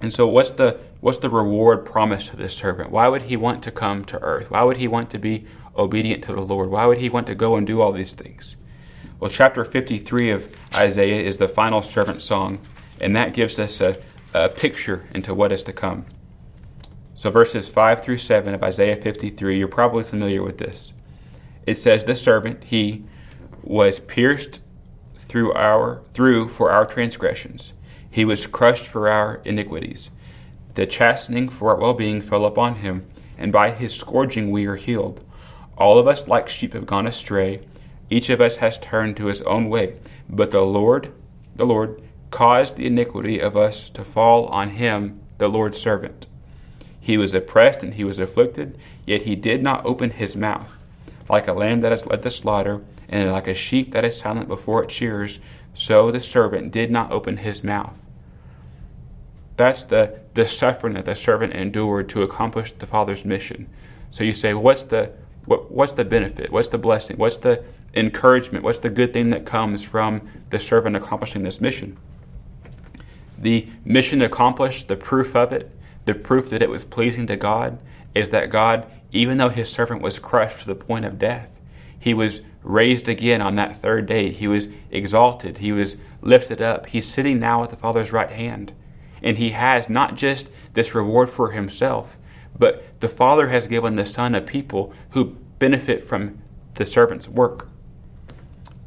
And 0.00 0.12
so 0.12 0.26
what's 0.26 0.50
the 0.50 0.78
what's 1.00 1.18
the 1.18 1.30
reward 1.30 1.84
promised 1.84 2.30
to 2.30 2.36
this 2.36 2.54
servant? 2.54 2.90
Why 2.90 3.08
would 3.08 3.22
he 3.22 3.36
want 3.36 3.62
to 3.64 3.70
come 3.70 4.04
to 4.06 4.18
earth? 4.22 4.50
Why 4.50 4.62
would 4.62 4.78
he 4.78 4.88
want 4.88 5.10
to 5.10 5.18
be 5.18 5.46
obedient 5.76 6.24
to 6.24 6.32
the 6.32 6.42
Lord? 6.42 6.70
Why 6.70 6.86
would 6.86 6.98
he 6.98 7.08
want 7.08 7.26
to 7.26 7.34
go 7.34 7.56
and 7.56 7.66
do 7.66 7.80
all 7.80 7.92
these 7.92 8.14
things? 8.14 8.56
Well, 9.18 9.30
chapter 9.30 9.64
53 9.64 10.30
of 10.30 10.48
Isaiah 10.74 11.22
is 11.22 11.36
the 11.36 11.48
final 11.48 11.82
servant 11.82 12.22
song 12.22 12.58
and 13.00 13.16
that 13.16 13.34
gives 13.34 13.58
us 13.58 13.80
a, 13.80 13.96
a 14.34 14.48
picture 14.48 15.06
into 15.14 15.34
what 15.34 15.52
is 15.52 15.62
to 15.64 15.72
come. 15.72 16.04
So, 17.14 17.30
verses 17.30 17.68
5 17.68 18.02
through 18.02 18.18
7 18.18 18.54
of 18.54 18.62
Isaiah 18.62 18.96
53, 18.96 19.58
you're 19.58 19.68
probably 19.68 20.04
familiar 20.04 20.42
with 20.42 20.58
this. 20.58 20.92
It 21.66 21.78
says, 21.78 22.04
The 22.04 22.16
servant, 22.16 22.64
he 22.64 23.04
was 23.62 24.00
pierced 24.00 24.60
through 25.16 25.52
our 25.54 26.02
through 26.12 26.48
for 26.48 26.70
our 26.70 26.84
transgressions. 26.84 27.72
He 28.10 28.24
was 28.24 28.46
crushed 28.46 28.86
for 28.86 29.08
our 29.08 29.40
iniquities. 29.44 30.10
The 30.74 30.86
chastening 30.86 31.48
for 31.48 31.70
our 31.70 31.76
well-being 31.76 32.20
fell 32.20 32.44
upon 32.44 32.76
him, 32.76 33.06
and 33.38 33.52
by 33.52 33.70
his 33.70 33.94
scourging 33.94 34.50
we 34.50 34.66
are 34.66 34.76
healed. 34.76 35.24
All 35.78 35.98
of 35.98 36.08
us 36.08 36.26
like 36.26 36.48
sheep 36.48 36.72
have 36.72 36.86
gone 36.86 37.06
astray; 37.06 37.60
each 38.08 38.28
of 38.30 38.40
us 38.40 38.56
has 38.56 38.78
turned 38.78 39.16
to 39.18 39.26
his 39.26 39.42
own 39.42 39.68
way. 39.68 39.96
But 40.28 40.50
the 40.50 40.62
Lord, 40.62 41.12
the 41.54 41.66
Lord, 41.66 42.02
caused 42.30 42.76
the 42.76 42.86
iniquity 42.86 43.40
of 43.40 43.56
us 43.56 43.88
to 43.90 44.04
fall 44.04 44.46
on 44.46 44.70
him, 44.70 45.20
the 45.38 45.48
Lord's 45.48 45.80
servant. 45.80 46.26
He 46.98 47.16
was 47.16 47.34
oppressed 47.34 47.82
and 47.82 47.94
he 47.94 48.04
was 48.04 48.18
afflicted, 48.18 48.76
yet 49.06 49.22
he 49.22 49.36
did 49.36 49.62
not 49.62 49.86
open 49.86 50.10
his 50.10 50.34
mouth. 50.36 50.79
Like 51.30 51.48
a 51.48 51.52
lamb 51.52 51.80
that 51.80 51.92
is 51.92 52.06
led 52.06 52.22
to 52.22 52.30
slaughter, 52.30 52.82
and 53.08 53.30
like 53.30 53.48
a 53.48 53.54
sheep 53.54 53.92
that 53.92 54.04
is 54.04 54.18
silent 54.18 54.48
before 54.48 54.84
its 54.84 54.94
shears, 54.94 55.38
so 55.74 56.10
the 56.10 56.20
servant 56.20 56.72
did 56.72 56.90
not 56.90 57.12
open 57.12 57.38
his 57.38 57.62
mouth. 57.62 58.04
That's 59.56 59.84
the, 59.84 60.20
the 60.34 60.46
suffering 60.46 60.94
that 60.94 61.04
the 61.04 61.14
servant 61.14 61.52
endured 61.52 62.08
to 62.10 62.22
accomplish 62.22 62.72
the 62.72 62.86
Father's 62.86 63.24
mission. 63.24 63.68
So 64.10 64.24
you 64.24 64.32
say, 64.32 64.54
what's 64.54 64.82
the 64.82 65.12
what, 65.46 65.70
what's 65.70 65.94
the 65.94 66.04
benefit? 66.04 66.52
What's 66.52 66.68
the 66.68 66.78
blessing? 66.78 67.16
What's 67.16 67.38
the 67.38 67.64
encouragement? 67.94 68.62
What's 68.62 68.80
the 68.80 68.90
good 68.90 69.12
thing 69.12 69.30
that 69.30 69.46
comes 69.46 69.82
from 69.82 70.28
the 70.50 70.58
servant 70.58 70.96
accomplishing 70.96 71.42
this 71.42 71.60
mission? 71.60 71.96
the 73.40 73.66
mission 73.84 74.22
accomplished, 74.22 74.88
the 74.88 74.96
proof 74.96 75.34
of 75.34 75.52
it, 75.52 75.70
the 76.04 76.14
proof 76.14 76.50
that 76.50 76.62
it 76.62 76.68
was 76.68 76.84
pleasing 76.84 77.26
to 77.26 77.36
God, 77.36 77.78
is 78.14 78.30
that 78.30 78.50
God, 78.50 78.86
even 79.12 79.38
though 79.38 79.48
his 79.48 79.70
servant 79.70 80.02
was 80.02 80.18
crushed 80.18 80.60
to 80.60 80.66
the 80.66 80.74
point 80.74 81.04
of 81.04 81.18
death, 81.18 81.48
he 81.98 82.14
was 82.14 82.42
raised 82.62 83.08
again 83.08 83.40
on 83.40 83.56
that 83.56 83.76
third 83.76 84.06
day. 84.06 84.30
He 84.30 84.48
was 84.48 84.68
exalted. 84.90 85.58
He 85.58 85.72
was 85.72 85.96
lifted 86.22 86.60
up. 86.60 86.86
He's 86.86 87.08
sitting 87.08 87.38
now 87.38 87.62
at 87.62 87.70
the 87.70 87.76
Father's 87.76 88.12
right 88.12 88.30
hand. 88.30 88.72
And 89.22 89.36
he 89.36 89.50
has 89.50 89.88
not 89.88 90.16
just 90.16 90.50
this 90.72 90.94
reward 90.94 91.28
for 91.28 91.50
himself, 91.50 92.16
but 92.58 93.00
the 93.00 93.08
Father 93.08 93.48
has 93.48 93.66
given 93.66 93.96
the 93.96 94.06
Son 94.06 94.34
a 94.34 94.40
people 94.40 94.92
who 95.10 95.36
benefit 95.58 96.04
from 96.04 96.38
the 96.74 96.86
servant's 96.86 97.28
work. 97.28 97.68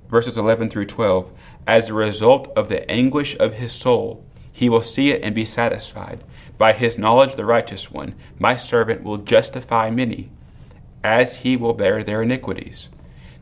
Verses 0.09 0.37
11 0.37 0.69
through 0.69 0.85
12 0.85 1.31
As 1.67 1.89
a 1.89 1.93
result 1.93 2.51
of 2.55 2.69
the 2.69 2.89
anguish 2.89 3.35
of 3.39 3.53
his 3.53 3.71
soul, 3.71 4.23
he 4.51 4.69
will 4.69 4.83
see 4.83 5.11
it 5.11 5.21
and 5.23 5.33
be 5.33 5.45
satisfied. 5.45 6.23
By 6.63 6.71
his 6.71 6.97
knowledge, 6.97 7.35
the 7.35 7.43
righteous 7.43 7.91
one, 7.91 8.15
my 8.39 8.55
servant, 8.55 9.03
will 9.03 9.17
justify 9.17 9.89
many, 9.89 10.31
as 11.03 11.39
he 11.43 11.57
will 11.57 11.73
bear 11.73 12.01
their 12.01 12.21
iniquities. 12.21 12.87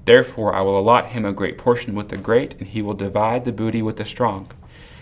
Therefore, 0.05 0.55
I 0.55 0.62
will 0.62 0.79
allot 0.79 1.10
him 1.10 1.23
a 1.23 1.31
great 1.31 1.55
portion 1.55 1.93
with 1.93 2.10
the 2.10 2.17
great, 2.17 2.55
and 2.55 2.67
he 2.67 2.81
will 2.81 2.95
divide 2.95 3.45
the 3.45 3.51
booty 3.51 3.84
with 3.84 3.97
the 3.97 4.07
strong. 4.07 4.51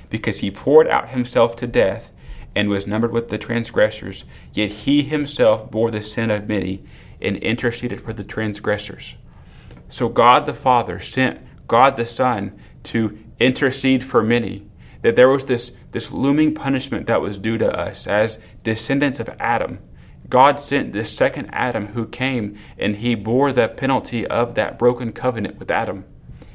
Because 0.10 0.40
he 0.40 0.52
poured 0.52 0.90
out 0.90 1.12
himself 1.12 1.56
to 1.56 1.66
death, 1.66 2.12
and 2.54 2.68
was 2.68 2.86
numbered 2.86 3.14
with 3.14 3.30
the 3.30 3.38
transgressors, 3.38 4.26
yet 4.52 4.70
he 4.70 5.02
himself 5.02 5.72
bore 5.72 5.90
the 5.90 6.04
sin 6.04 6.30
of 6.30 6.46
many, 6.46 6.84
and 7.22 7.38
interceded 7.38 8.02
for 8.02 8.12
the 8.12 8.26
transgressors. 8.26 9.16
So 9.88 10.10
God 10.10 10.46
the 10.46 10.54
Father 10.54 11.00
sent 11.00 11.40
God 11.70 11.96
the 11.96 12.06
Son 12.06 12.60
to 12.84 13.18
intercede 13.40 14.04
for 14.04 14.22
many 14.22 14.69
that 15.02 15.16
there 15.16 15.30
was 15.30 15.46
this, 15.46 15.72
this 15.92 16.12
looming 16.12 16.54
punishment 16.54 17.08
that 17.08 17.22
was 17.22 17.38
due 17.38 17.58
to 17.58 17.72
us 17.72 18.08
as 18.08 18.40
descendants 18.64 19.20
of 19.20 19.30
Adam. 19.40 19.80
God 20.30 20.60
sent 20.60 20.94
this 20.94 21.12
second 21.12 21.50
Adam 21.52 21.88
who 21.88 22.06
came 22.08 22.58
and 22.78 22.98
he 22.98 23.16
bore 23.16 23.52
the 23.52 23.68
penalty 23.68 24.28
of 24.28 24.56
that 24.56 24.78
broken 24.78 25.12
covenant 25.12 25.58
with 25.58 25.72
Adam. 25.72 26.06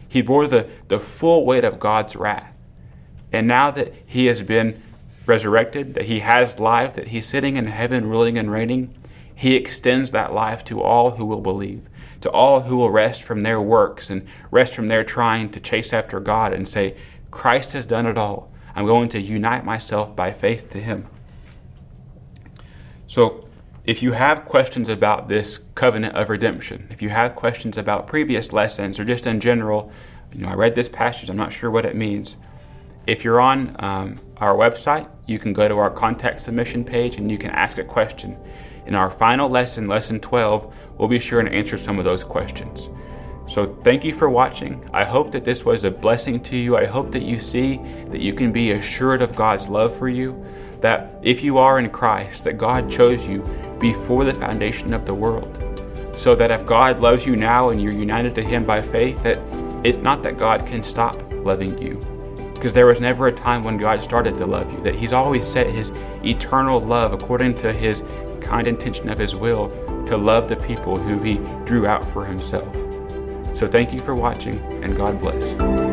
He 0.06 0.22
bore 0.22 0.46
the, 0.46 0.68
the 0.88 1.00
full 1.00 1.44
weight 1.44 1.64
of 1.64 1.80
God's 1.80 2.14
wrath. 2.14 2.52
And 3.32 3.48
now 3.48 3.72
that 3.72 3.92
he 4.06 4.26
has 4.26 4.42
been 4.42 4.80
resurrected, 5.26 5.94
that 5.94 6.04
he 6.04 6.20
has 6.20 6.60
life, 6.60 6.94
that 6.94 7.08
he's 7.08 7.26
sitting 7.26 7.56
in 7.56 7.66
heaven 7.66 8.06
ruling 8.08 8.38
and 8.38 8.50
reigning, 8.50 8.94
he 9.34 9.56
extends 9.56 10.12
that 10.12 10.32
life 10.32 10.62
to 10.64 10.80
all 10.80 11.12
who 11.12 11.24
will 11.24 11.40
believe, 11.40 11.88
to 12.20 12.30
all 12.30 12.60
who 12.60 12.76
will 12.76 12.90
rest 12.90 13.24
from 13.24 13.42
their 13.42 13.60
works 13.60 14.08
and 14.08 14.24
rest 14.52 14.74
from 14.74 14.86
their 14.86 15.02
trying 15.02 15.50
to 15.50 15.58
chase 15.58 15.92
after 15.92 16.20
God 16.20 16.52
and 16.52 16.68
say, 16.68 16.96
Christ 17.34 17.72
has 17.72 17.84
done 17.84 18.06
it 18.06 18.16
all. 18.16 18.48
I'm 18.76 18.86
going 18.86 19.08
to 19.10 19.20
unite 19.20 19.64
myself 19.64 20.14
by 20.14 20.32
faith 20.32 20.70
to 20.70 20.80
Him. 20.80 21.08
So, 23.08 23.48
if 23.84 24.02
you 24.02 24.12
have 24.12 24.46
questions 24.46 24.88
about 24.88 25.28
this 25.28 25.58
covenant 25.74 26.14
of 26.14 26.30
redemption, 26.30 26.86
if 26.90 27.02
you 27.02 27.08
have 27.10 27.34
questions 27.34 27.76
about 27.76 28.06
previous 28.06 28.52
lessons 28.52 28.98
or 28.98 29.04
just 29.04 29.26
in 29.26 29.40
general, 29.40 29.90
you 30.32 30.42
know, 30.42 30.48
I 30.48 30.54
read 30.54 30.76
this 30.76 30.88
passage, 30.88 31.28
I'm 31.28 31.36
not 31.36 31.52
sure 31.52 31.70
what 31.70 31.84
it 31.84 31.96
means. 31.96 32.36
If 33.06 33.24
you're 33.24 33.40
on 33.40 33.76
um, 33.80 34.20
our 34.38 34.54
website, 34.54 35.10
you 35.26 35.38
can 35.40 35.52
go 35.52 35.68
to 35.68 35.76
our 35.76 35.90
contact 35.90 36.40
submission 36.40 36.84
page 36.84 37.16
and 37.16 37.30
you 37.30 37.36
can 37.36 37.50
ask 37.50 37.78
a 37.78 37.84
question. 37.84 38.38
In 38.86 38.94
our 38.94 39.10
final 39.10 39.50
lesson, 39.50 39.88
lesson 39.88 40.20
12, 40.20 40.72
we'll 40.96 41.08
be 41.08 41.18
sure 41.18 41.40
and 41.40 41.48
answer 41.48 41.76
some 41.76 41.98
of 41.98 42.04
those 42.04 42.22
questions. 42.22 42.88
So 43.46 43.66
thank 43.84 44.04
you 44.04 44.14
for 44.14 44.30
watching. 44.30 44.88
I 44.92 45.04
hope 45.04 45.30
that 45.32 45.44
this 45.44 45.64
was 45.64 45.84
a 45.84 45.90
blessing 45.90 46.40
to 46.44 46.56
you. 46.56 46.76
I 46.76 46.86
hope 46.86 47.12
that 47.12 47.22
you 47.22 47.38
see 47.38 47.76
that 48.08 48.20
you 48.20 48.32
can 48.32 48.52
be 48.52 48.72
assured 48.72 49.20
of 49.20 49.36
God's 49.36 49.68
love 49.68 49.96
for 49.96 50.08
you, 50.08 50.44
that 50.80 51.18
if 51.22 51.42
you 51.42 51.58
are 51.58 51.78
in 51.78 51.90
Christ, 51.90 52.44
that 52.44 52.58
God 52.58 52.90
chose 52.90 53.26
you 53.26 53.42
before 53.78 54.24
the 54.24 54.34
foundation 54.34 54.94
of 54.94 55.04
the 55.04 55.14
world. 55.14 55.60
So 56.14 56.34
that 56.36 56.50
if 56.50 56.64
God 56.64 57.00
loves 57.00 57.26
you 57.26 57.36
now 57.36 57.68
and 57.68 57.82
you're 57.82 57.92
united 57.92 58.34
to 58.36 58.42
him 58.42 58.64
by 58.64 58.80
faith, 58.80 59.22
that 59.24 59.38
it's 59.84 59.98
not 59.98 60.22
that 60.22 60.38
God 60.38 60.66
can 60.66 60.82
stop 60.82 61.22
loving 61.32 61.76
you. 61.76 61.96
Because 62.54 62.72
there 62.72 62.86
was 62.86 63.00
never 63.00 63.26
a 63.26 63.32
time 63.32 63.62
when 63.62 63.76
God 63.76 64.00
started 64.00 64.38
to 64.38 64.46
love 64.46 64.72
you, 64.72 64.80
that 64.80 64.94
he's 64.94 65.12
always 65.12 65.46
set 65.46 65.68
his 65.68 65.92
eternal 66.24 66.80
love 66.80 67.12
according 67.12 67.58
to 67.58 67.72
his 67.72 68.02
kind 68.40 68.66
intention 68.66 69.10
of 69.10 69.18
his 69.18 69.34
will 69.34 69.68
to 70.06 70.16
love 70.16 70.48
the 70.48 70.56
people 70.56 70.96
who 70.96 71.18
he 71.18 71.36
drew 71.64 71.86
out 71.86 72.06
for 72.10 72.24
himself. 72.24 72.74
So 73.54 73.66
thank 73.66 73.92
you 73.92 74.00
for 74.00 74.14
watching, 74.14 74.58
and 74.82 74.96
God 74.96 75.18
bless. 75.18 75.83